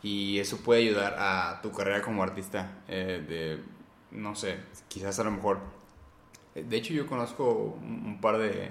[0.03, 4.57] Y eso puede ayudar a tu carrera como artista eh, de no sé
[4.89, 5.61] quizás a lo mejor
[6.55, 8.71] de hecho yo conozco un, par de,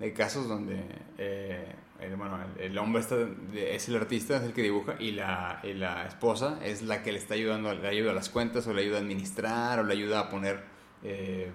[0.00, 0.82] de casos donde
[1.16, 3.16] eh, el, bueno, el, hombre está,
[3.54, 7.18] es el artista, es el que dibuja, y la, la, esposa es la que le
[7.18, 10.20] está ayudando, le ayuda a las cuentas, o le ayuda a administrar, o le ayuda
[10.20, 10.62] a poner,
[11.02, 11.50] eh,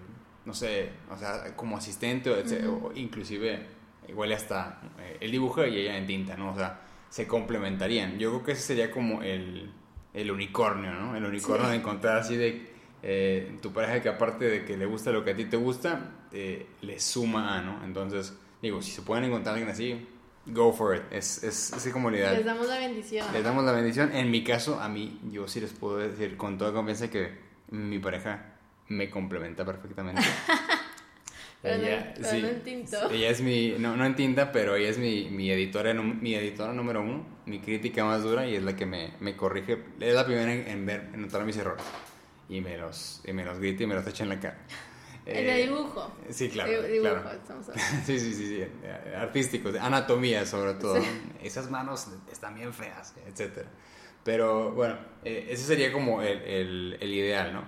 [0.46, 3.68] no sé, o sea, como asistente, o, inclusive,
[4.10, 6.52] igual hasta eh, él dibuja y ella en tinta, ¿no?
[6.52, 8.20] O sea, se complementarían.
[8.20, 9.72] Yo creo que ese sería como el,
[10.14, 11.16] el unicornio, ¿no?
[11.16, 15.12] El unicornio de encontrar así de eh, tu pareja que aparte de que le gusta
[15.12, 17.86] lo que a ti te gusta, le suma a, ¿no?
[17.86, 20.08] Entonces, digo, si se pueden encontrar alguien así,
[20.46, 21.04] Go for it.
[21.12, 23.26] Es, es, es como Les damos la bendición.
[23.32, 24.14] Les damos la bendición.
[24.14, 27.32] En mi caso, a mí, yo sí les puedo decir con toda confianza que
[27.70, 28.54] mi pareja
[28.90, 30.22] me complementa perfectamente.
[31.64, 33.10] ella, pero sí, no en tinto.
[33.10, 36.74] ella es mi, no, no en tinta, pero ella es mi, mi editora, mi editora
[36.74, 40.26] número uno, mi crítica más dura y es la que me, me corrige, es la
[40.26, 41.86] primera en, en ver, en notar mis errores
[42.50, 44.58] y me los, y me los grita y me los echa en la cara.
[45.26, 46.12] El de Eh, dibujo.
[46.30, 47.32] Sí, claro, dibujo, claro.
[47.32, 47.66] estamos.
[48.06, 51.00] Sí, sí, sí, sí, eh, artísticos, de anatomía sobre todo.
[51.42, 53.70] Esas manos están bien feas, etcétera.
[54.24, 57.64] Pero bueno, eh, ese sería como el, el- el ideal, ¿no?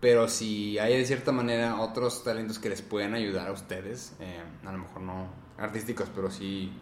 [0.00, 4.42] Pero si hay de cierta manera otros talentos que les pueden ayudar a ustedes, eh,
[4.64, 6.72] a lo mejor no artísticos, pero sí,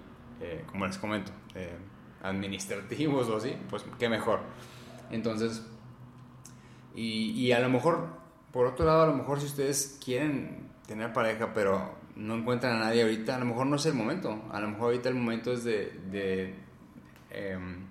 [0.41, 1.77] eh, como les comento, eh,
[2.23, 4.41] administrativos o así, pues qué mejor.
[5.13, 5.63] Entonces,
[6.95, 8.09] y, y a lo mejor,
[8.53, 12.85] por otro lado, a lo mejor si ustedes quieren tener pareja, pero no encuentran a
[12.87, 14.43] nadie ahorita, a lo mejor no es el momento.
[14.53, 16.55] A lo mejor ahorita el momento es de, de
[17.31, 17.87] em,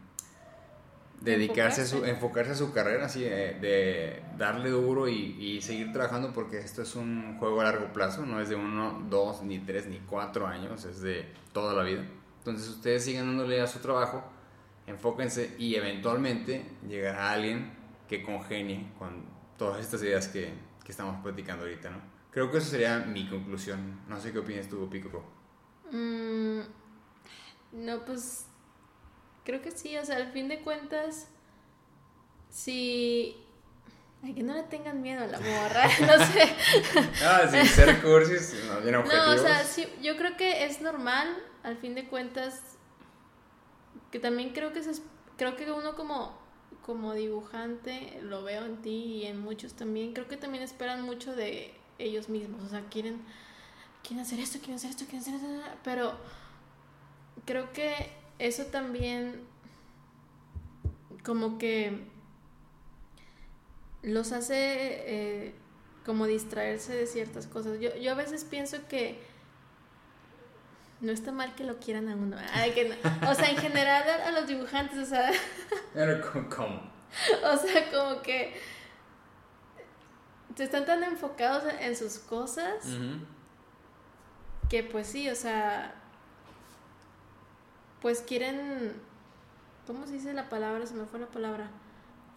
[1.19, 2.11] dedicarse a su, Enfocarse.
[2.11, 6.83] enfocarse a su carrera, así, de, de darle duro y, y seguir trabajando porque esto
[6.83, 10.45] es un juego a largo plazo, no es de uno, dos, ni tres, ni cuatro
[10.45, 12.05] años, es de toda la vida.
[12.37, 14.23] Entonces ustedes sigan dándole a su trabajo,
[14.85, 17.71] enfóquense y eventualmente llegará alguien
[18.07, 19.30] que congenie con
[19.61, 20.51] todas estas ideas que,
[20.83, 22.01] que estamos platicando ahorita, ¿no?
[22.31, 24.01] Creo que eso sería mi conclusión.
[24.07, 25.23] No sé qué opinas tú, Pico.
[25.91, 26.61] Mm,
[27.73, 28.47] no, pues
[29.45, 31.27] creo que sí, o sea, al fin de cuentas,
[32.49, 33.37] si...
[34.23, 36.55] Ay, que no le tengan miedo a la morra, no sé.
[37.23, 39.27] Ah, sin ser cursis, no, bien objetivos.
[39.27, 42.63] No, o sea, sí, yo creo que es normal, al fin de cuentas,
[44.09, 44.99] que también creo que se,
[45.37, 46.40] creo que uno como,
[46.85, 51.35] como dibujante, lo veo en ti y en muchos también, creo que también esperan mucho
[51.35, 53.21] de ellos mismos, o sea, quieren,
[54.03, 56.13] quieren hacer esto, quieren hacer esto, quieren hacer esto, pero
[57.45, 59.41] creo que eso también
[61.23, 61.99] como que
[64.01, 65.53] los hace eh,
[66.05, 67.79] como distraerse de ciertas cosas.
[67.79, 69.19] Yo, yo a veces pienso que
[71.01, 72.37] no está mal que lo quieran a uno.
[72.53, 72.95] Ay, que no.
[73.29, 75.31] O sea, en general a, los dibujantes, o sea,
[76.55, 76.81] ¿cómo?
[77.43, 78.53] o sea, como que
[80.57, 82.85] están tan enfocados en, sus cosas
[84.69, 85.95] que pues sí, o sea,
[88.01, 88.93] pues quieren,
[89.87, 90.85] ¿cómo se dice la palabra?
[90.85, 91.67] Se me fue la palabra.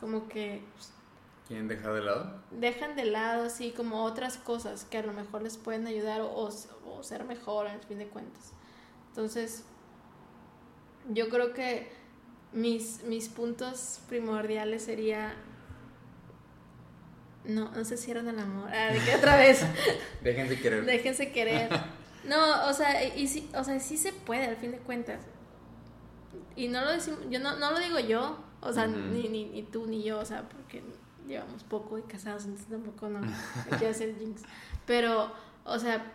[0.01, 0.63] Como que
[1.47, 2.41] ¿Quieren dejar de lado?
[2.51, 6.27] dejan de lado así como otras cosas que a lo mejor les pueden ayudar o,
[6.31, 6.51] o-
[6.99, 8.54] o ser mejor al fin de cuentas.
[9.15, 9.63] Entonces,
[11.09, 11.89] yo creo que
[12.53, 15.37] mis, mis puntos primordiales sería
[17.45, 18.69] no, no se cierran el amor.
[18.73, 19.65] Ah, ¿de qué otra vez?
[20.25, 20.85] Déjense querer.
[20.85, 21.71] Déjense querer.
[22.25, 25.21] No, o sea, y, sí, o sea, sí se puede al fin de cuentas.
[26.57, 29.63] Y no lo decimos, yo no, no lo digo yo, o sea, ni, ni, ni
[29.63, 30.83] tú ni yo, o sea, porque
[31.29, 33.21] llevamos poco de casados, entonces tampoco no
[33.71, 34.41] me quiero hacer jinx.
[34.87, 35.31] Pero,
[35.65, 36.15] o sea,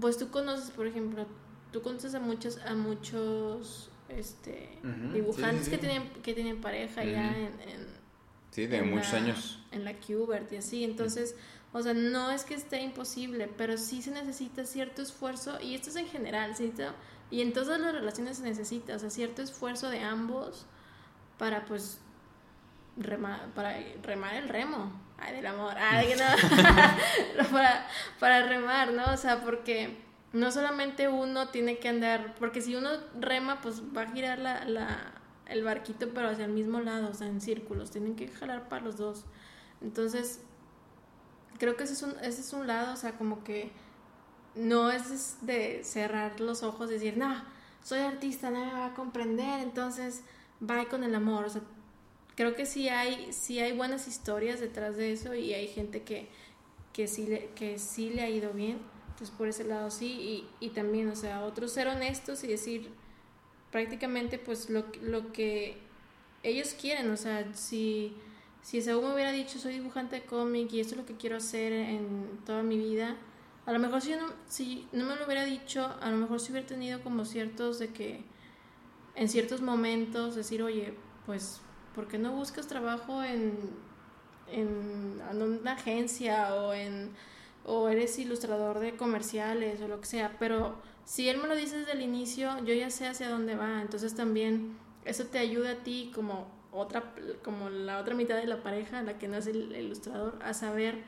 [0.00, 1.24] pues tú conoces, por ejemplo,
[1.72, 4.78] tú conoces a muchos, a muchos este
[5.12, 5.70] dibujantes sí, sí, sí.
[5.70, 7.98] que tienen, que tienen pareja ya en, en
[8.50, 9.60] Sí, de en muchos la- años.
[9.70, 10.82] En la Qbert y así.
[10.82, 11.36] Entonces,
[11.72, 15.90] o sea, no es que esté imposible, pero sí se necesita cierto esfuerzo, y esto
[15.90, 16.72] es en general, ¿sí?
[17.30, 20.64] y en todas las relaciones se necesita, o sea, cierto esfuerzo de ambos
[21.36, 22.00] para, pues,
[22.96, 24.92] remar, para remar el remo.
[25.18, 25.74] Ay, del amor.
[25.76, 26.24] Ay, que no.
[27.52, 27.86] para,
[28.18, 29.12] para remar, ¿no?
[29.12, 29.98] O sea, porque
[30.32, 34.64] no solamente uno tiene que andar, porque si uno rema, pues va a girar la,
[34.64, 35.14] la,
[35.46, 38.84] el barquito, pero hacia el mismo lado, o sea, en círculos, tienen que jalar para
[38.84, 39.24] los dos.
[39.80, 40.40] Entonces,
[41.58, 43.70] creo que ese es un, ese es un lado, o sea, como que
[44.54, 47.42] no es de cerrar los ojos decir, no,
[47.82, 50.22] soy artista, nadie me va a comprender, entonces
[50.68, 51.46] va con el amor,
[52.34, 56.28] creo que sí hay, hay buenas historias detrás de eso y hay gente que,
[56.92, 58.78] que, sí, le, que sí le ha ido bien,
[59.18, 62.88] entonces por ese lado sí, y, y también, o sea, otros ser honestos y decir
[63.72, 65.76] prácticamente pues lo, lo que
[66.44, 68.14] ellos quieren, o sea, si,
[68.62, 71.36] si Saúl me hubiera dicho soy dibujante de cómic y esto es lo que quiero
[71.36, 73.16] hacer en toda mi vida,
[73.66, 76.52] a lo mejor si, no, si no me lo hubiera dicho, a lo mejor si
[76.52, 78.22] hubiera tenido como ciertos de que
[79.16, 80.94] en ciertos momentos decir, oye,
[81.26, 81.60] pues,
[81.92, 83.58] ¿por qué no buscas trabajo en,
[84.52, 87.10] en, en una agencia o en
[87.68, 90.36] o eres ilustrador de comerciales o lo que sea?
[90.38, 93.82] Pero si él me lo dice desde el inicio, yo ya sé hacia dónde va,
[93.82, 97.14] entonces también eso te ayuda a ti como otra
[97.44, 101.02] como la otra mitad de la pareja, la que no es el, ilustrador, a saber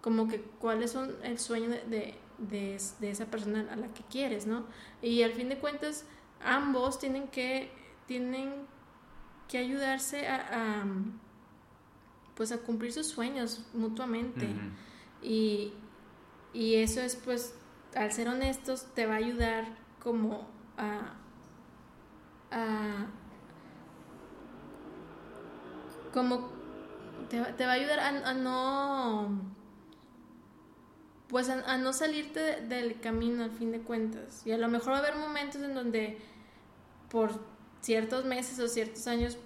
[0.00, 4.02] como que cuáles son el sueño de, de, de, de esa persona a la que
[4.10, 4.66] quieres, ¿no?
[5.02, 6.04] Y al fin de cuentas,
[6.44, 7.70] ambos tienen que,
[8.06, 8.52] tienen
[9.48, 10.84] que ayudarse a, a,
[12.34, 14.48] pues a cumplir sus sueños mutuamente.
[15.22, 15.72] Y,
[16.56, 17.54] y eso es pues
[17.94, 19.64] al ser honestos, te va a ayudar
[20.02, 20.46] como
[20.78, 21.14] a,
[22.50, 23.06] a
[26.12, 26.48] como
[27.28, 29.42] te, va a ayudar a, no
[31.28, 34.46] pues a, no salirte del camino al fin de cuentas.
[34.46, 36.18] Y a lo mejor va a haber momentos en donde
[37.10, 37.30] por
[37.82, 39.36] ciertos meses o ciertos años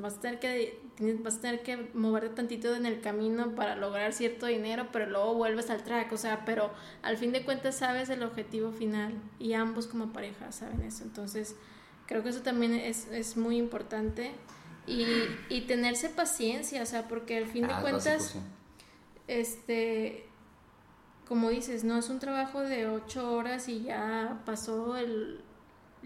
[0.00, 0.80] vas a tener que
[1.22, 5.34] vas a tener que moverte tantito en el camino para lograr cierto dinero, pero luego
[5.34, 9.52] vuelves al track, o sea, pero al fin de cuentas sabes el objetivo final y
[9.52, 11.04] ambos como pareja saben eso.
[11.04, 11.54] Entonces,
[12.06, 14.32] creo que eso también es, es muy importante
[14.86, 15.06] y,
[15.48, 18.34] y, tenerse paciencia, o sea, porque al fin de ah, cuentas,
[19.26, 20.26] este,
[21.28, 25.42] como dices, no es un trabajo de ocho horas y ya pasó el,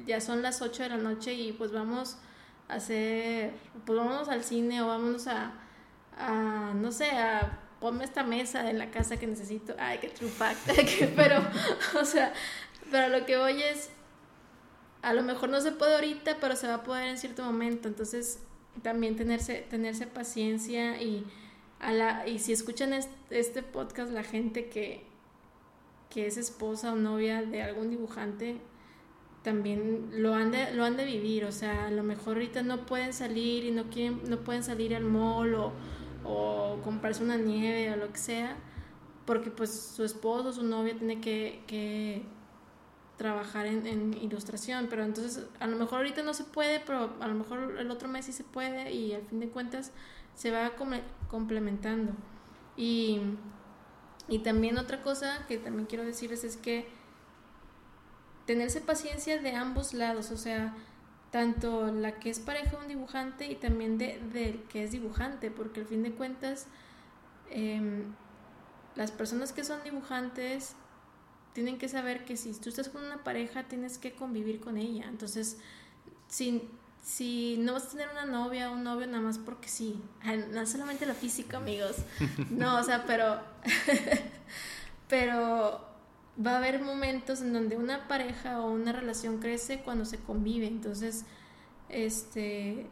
[0.05, 2.19] ya son las ocho de la noche y pues vamos
[2.69, 3.53] hacer,
[3.85, 5.53] pues vámonos al cine o vámonos a,
[6.17, 9.75] a no sé, a ponme esta mesa en la casa que necesito.
[9.77, 10.61] Ay, qué true fact.
[11.17, 11.45] pero,
[12.01, 12.33] o sea,
[12.91, 13.91] pero lo que voy es,
[15.03, 17.89] a lo mejor no se puede ahorita, pero se va a poder en cierto momento.
[17.89, 18.39] Entonces,
[18.83, 21.27] también tenerse, tenerse paciencia y,
[21.81, 22.95] a la, y si escuchan
[23.31, 25.05] este, podcast, la gente que,
[26.09, 28.61] que es esposa o novia de algún dibujante,
[29.43, 32.86] también lo han de, lo han de vivir, o sea, a lo mejor ahorita no
[32.86, 35.72] pueden salir y no quieren, no pueden salir al mall o,
[36.24, 38.57] o comprarse una nieve o lo que sea,
[39.26, 42.22] porque pues su esposo su novia tiene que, que
[43.16, 47.26] trabajar en, en, ilustración, pero entonces a lo mejor ahorita no se puede, pero a
[47.26, 49.93] lo mejor el otro mes sí se puede y al fin de cuentas
[50.34, 50.72] se va
[51.28, 52.12] complementando.
[52.76, 53.20] Y,
[54.28, 56.86] y también otra cosa que también quiero decirles es que
[58.53, 60.74] tenerse paciencia de ambos lados, o sea,
[61.30, 65.50] tanto la que es pareja de un dibujante y también de, del que es dibujante,
[65.50, 66.66] porque al fin de cuentas
[67.48, 68.12] em,
[68.94, 70.74] las personas que son dibujantes
[71.55, 75.07] tienen que saber que si tú estás con una pareja tienes que convivir con ella,
[75.09, 75.57] entonces
[76.28, 76.68] si,
[77.03, 79.98] si no vas a tener una novia o un novio nada más porque sí,
[80.50, 81.96] no solamente la física amigos,
[82.50, 83.40] no, o sea, pero,
[85.09, 85.91] pero
[86.45, 90.66] va a haber momentos en donde una pareja o una relación crece cuando se convive.
[90.66, 91.24] Entonces,
[91.89, 92.87] este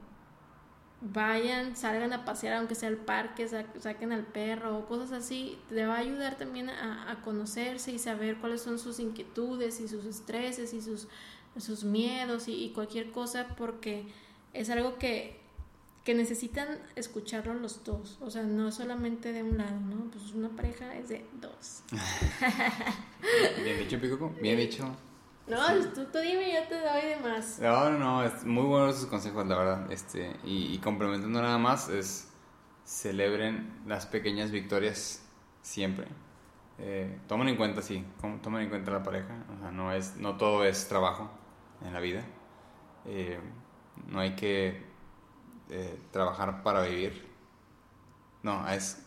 [1.01, 5.87] vayan, salgan a pasear, aunque sea al parque, saquen al perro o cosas así, te
[5.87, 10.75] va a ayudar también a, conocerse y saber cuáles son sus inquietudes y sus estreses
[10.75, 11.09] y sus,
[11.57, 14.07] sus miedos y cualquier cosa, porque
[14.53, 15.40] es algo que
[16.11, 20.11] que necesitan escucharlo los dos, o sea, no solamente de un lado, ¿no?
[20.11, 21.85] Pues una pareja es de dos.
[23.63, 24.91] bien dicho, Picoco, bien dicho.
[25.47, 27.61] No, tú, tú, dime, yo te doy de más.
[27.61, 29.93] No, no, no, es muy buenos sus consejos, la verdad.
[29.93, 32.33] Este, y, complementando nada más, es
[32.85, 35.25] celebren las pequeñas victorias
[35.63, 36.09] siempre.
[36.81, 38.05] Eh, tomen en cuenta, sí,
[38.43, 39.45] tomen en cuenta la pareja.
[39.57, 41.31] O sea, no, es, no todo es trabajo
[41.85, 42.25] en la vida.
[43.07, 43.39] Eh,
[44.09, 44.90] no hay que
[45.71, 47.27] eh, trabajar para vivir.
[48.43, 49.03] No, es...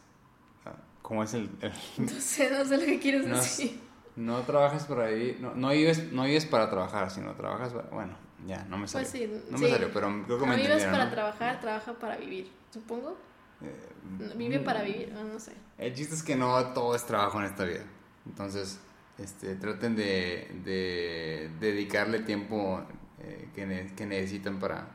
[1.02, 1.50] ¿Cómo es el...?
[1.98, 3.82] No sé, no sé lo que quieres decir.
[4.16, 7.90] no trabajas para vivir, no, no, vives, no vives para trabajar, sino trabajas para...
[7.90, 8.16] Bueno,
[8.48, 9.42] ya, no me pues salió.
[9.50, 13.18] no me salió, pero creo que me No vives para trabajar, trabaja para vivir, supongo.
[13.62, 15.54] Eh, vive para mm, vivir, no, sé.
[15.78, 17.84] El chiste es que no todo es trabajo en esta vida.
[18.26, 18.80] Entonces,
[19.18, 22.82] este, traten de, de dedicarle tiempo
[23.20, 24.88] eh, que, que necesitan para,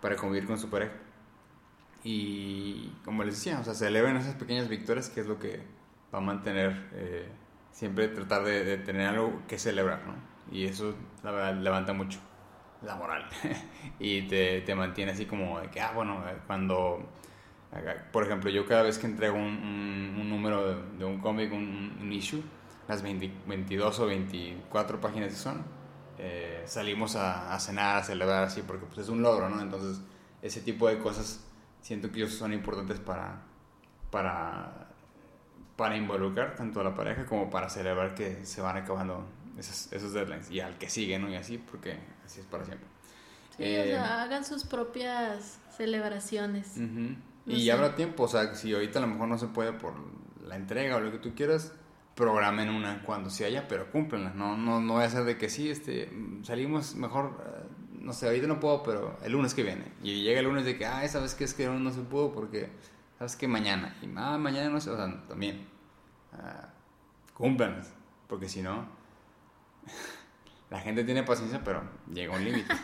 [0.00, 0.92] para convivir con su pareja.
[2.04, 5.60] Y como les decía, o sea, se eleven esas pequeñas victorias que es lo que
[6.14, 7.28] va a mantener, eh,
[7.72, 10.14] siempre tratar de, tener algo que celebrar, ¿no?
[10.50, 12.20] Y eso, la verdad, levanta mucho
[12.82, 13.28] la moral
[13.98, 17.08] y te, te, mantiene así como de que, ah, bueno, eh, cuando,
[18.12, 22.42] por ejemplo, yo cada vez que entrego un, número de, un cómic, un, issue,
[22.86, 25.77] las 22 o 24 páginas que son,
[26.18, 29.60] eh, salimos a, cenar, a celebrar así, porque pues es un logro, ¿no?
[29.60, 30.00] Entonces,
[30.42, 31.44] ese tipo de cosas
[31.80, 33.42] siento que ellos son importantes para,
[34.10, 34.88] para,
[35.76, 39.24] para involucrar tanto a la pareja como para celebrar que se van acabando
[39.56, 41.30] esos, esos deadlines y al que sigue, ¿no?
[41.30, 42.88] Y así, porque así es para siempre.
[43.56, 46.76] Sí, o sea, eh, hagan sus propias celebraciones.
[47.46, 49.94] y habrá tiempo, o sea, si ahorita a lo mejor no se puede por
[50.44, 51.72] la entrega o lo que tú quieras,
[52.18, 54.30] programen una cuando se haya, pero cúmplenla.
[54.30, 56.10] No, no, no voy a ser de que sí, este,
[56.42, 57.68] salimos mejor, eh,
[58.00, 59.92] no sé, ahorita no puedo, pero el lunes que viene.
[60.02, 61.44] Y llega el lunes de que, ah, ¿sabes qué?
[61.44, 62.70] Es que no se pudo porque,
[63.18, 63.46] ¿sabes qué?
[63.46, 63.96] Mañana.
[64.02, 65.68] Y, ah, mañana no sé, o sea, también.
[66.32, 67.56] Uh,
[68.26, 68.88] porque si no,
[70.70, 72.74] la gente tiene paciencia, pero llega un límite.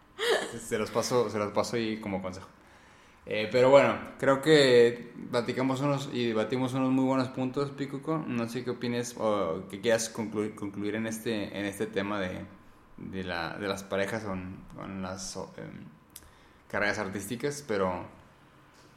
[0.60, 2.48] se los paso, se los paso ahí como consejo.
[3.26, 8.22] Eh, pero bueno, creo que platicamos unos y debatimos unos muy buenos puntos, Picuco.
[8.26, 12.44] No sé qué opines o qué quieras concluir, concluir en este en este tema de,
[12.96, 15.84] de, la, de las parejas con, con las em,
[16.68, 18.04] carreras artísticas, pero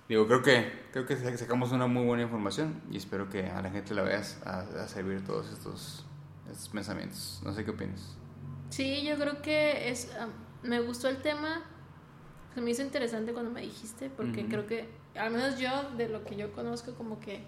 [0.10, 3.72] digo, creo que creo que sacamos una muy buena información y espero que a la
[3.72, 6.06] gente la veas a, servir todos estos,
[6.52, 7.42] estos pensamientos.
[7.44, 8.16] No sé qué opinas.
[8.70, 10.12] Sí, yo creo que es
[10.64, 11.64] me gustó el tema.
[12.58, 16.26] Se me hizo interesante cuando me dijiste porque creo que al menos yo de lo
[16.26, 17.44] que yo conozco como que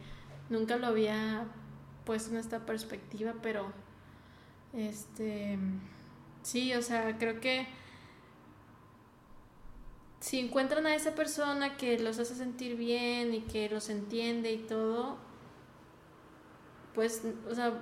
[0.51, 1.47] nunca lo había
[2.05, 3.73] puesto en esta perspectiva, pero
[4.71, 5.57] este
[6.43, 7.67] Sí, o sea, creo que
[10.19, 14.59] si encuentran a esa persona que los hace sentir bien y que los entiende y
[14.59, 15.17] todo,
[16.93, 17.73] pues, o sea,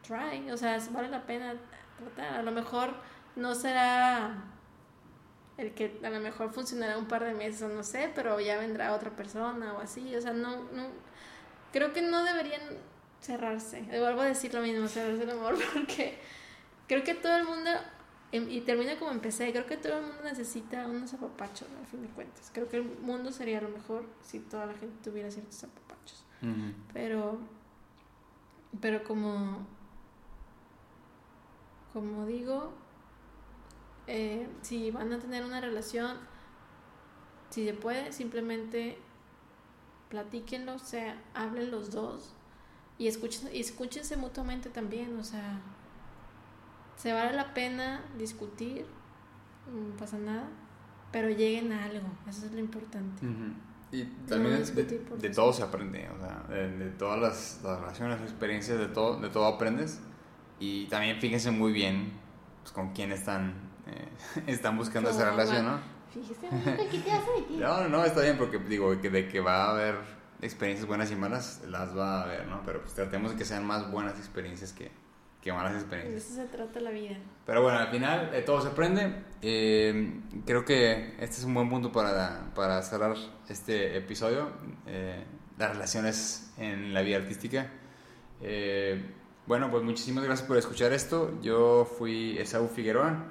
[0.00, 1.56] try, o sea, vale la pena
[1.98, 2.40] tratar.
[2.40, 2.94] A lo mejor
[3.36, 4.55] no será
[5.58, 8.58] el que a lo mejor funcionará un par de meses o no sé, pero ya
[8.58, 10.88] vendrá otra persona o así, o sea, no, no,
[11.72, 12.60] creo que no deberían
[13.20, 13.82] cerrarse.
[13.82, 16.18] Vuelvo a decir lo mismo, cerrarse el amor, porque
[16.86, 17.70] creo que todo el mundo,
[18.32, 22.02] em, y termina como empecé, creo que todo el mundo necesita unos apapachos, al fin
[22.02, 22.50] de cuentas.
[22.52, 26.24] Creo que el mundo sería lo mejor si toda la gente tuviera ciertos apapachos.
[26.92, 27.40] Pero,
[28.80, 29.66] pero como,
[31.92, 32.72] como digo,
[34.06, 36.16] eh, si van a tener una relación,
[37.50, 38.98] si se puede, simplemente
[40.08, 42.34] platíquenlo, o sea, hablen los dos
[42.98, 45.60] y escuchen, y escúchense mutuamente también, o sea,
[46.96, 48.86] se vale la pena discutir,
[49.72, 50.48] no pasa nada,
[51.12, 53.26] pero lleguen a algo, eso es lo importante.
[53.92, 57.20] Y también de, todo se aprende, o sea, de, todas
[57.62, 60.00] las, relaciones, experiencias, de todo, de todo aprendes.
[60.58, 62.12] Y también fíjense muy bien
[62.62, 63.54] pues, con quién están,
[63.86, 64.08] eh,
[64.46, 65.96] están buscando esa relación, ¿no?
[66.12, 66.48] Fíjese,
[66.90, 67.56] ¿qué te hace de ti?
[67.58, 69.96] No, no, está bien porque digo que de que va a haber
[70.40, 72.62] experiencias buenas y malas, las va a haber, ¿no?
[72.64, 74.90] Pero pues tratemos de que sean más buenas experiencias que,
[75.42, 76.36] qué malas experiencias.
[76.36, 77.16] De eso se trata la vida.
[77.44, 79.22] Pero bueno, al final eh, todo se aprende.
[79.42, 83.14] Eh, creo que este es un buen punto para, para cerrar
[83.48, 84.50] este episodio.
[84.86, 85.24] Eh,
[85.58, 87.70] las relaciones en la vida artística.
[89.46, 91.40] bueno, pues muchísimas gracias por escuchar esto.
[91.40, 93.24] Yo fui Esaú Figueroa,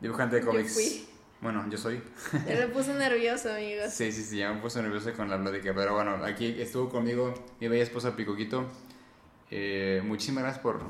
[0.00, 0.68] dibujante de cómics.
[0.68, 1.06] Yo fui.
[1.40, 2.02] Bueno, yo soy.
[2.46, 3.92] Ya me puse nervioso, amigos.
[3.92, 5.72] Sí, sí, sí, ya me puse nervioso con la plática.
[5.74, 8.68] Pero bueno, aquí estuvo conmigo mi bella esposa Picoquito.
[10.04, 10.80] muchísimas gracias por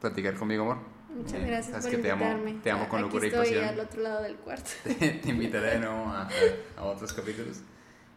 [0.00, 0.94] platicar conmigo, amor.
[1.14, 2.24] Muchas eh, gracias por que invitarme.
[2.24, 3.64] Te amo, te amo con locura y pasión.
[3.64, 4.70] al otro lado del cuarto.
[4.84, 6.28] te invitaré de nuevo a,
[6.76, 7.60] a, otros capítulos.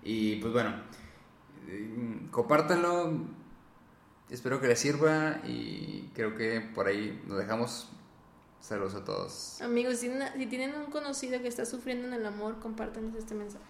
[0.03, 0.73] Y pues bueno,
[1.67, 3.25] eh, compártanlo.
[4.29, 7.89] Espero que les sirva y creo que por ahí nos dejamos.
[8.61, 9.61] Saludos a todos.
[9.61, 13.63] Amigos, si, si tienen un conocido que está sufriendo en el amor, compártanos este mensaje.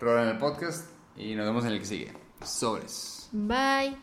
[0.00, 2.12] Rola en el podcast y nos vemos en el que sigue.
[2.44, 3.28] Sobres.
[3.32, 3.96] Bye.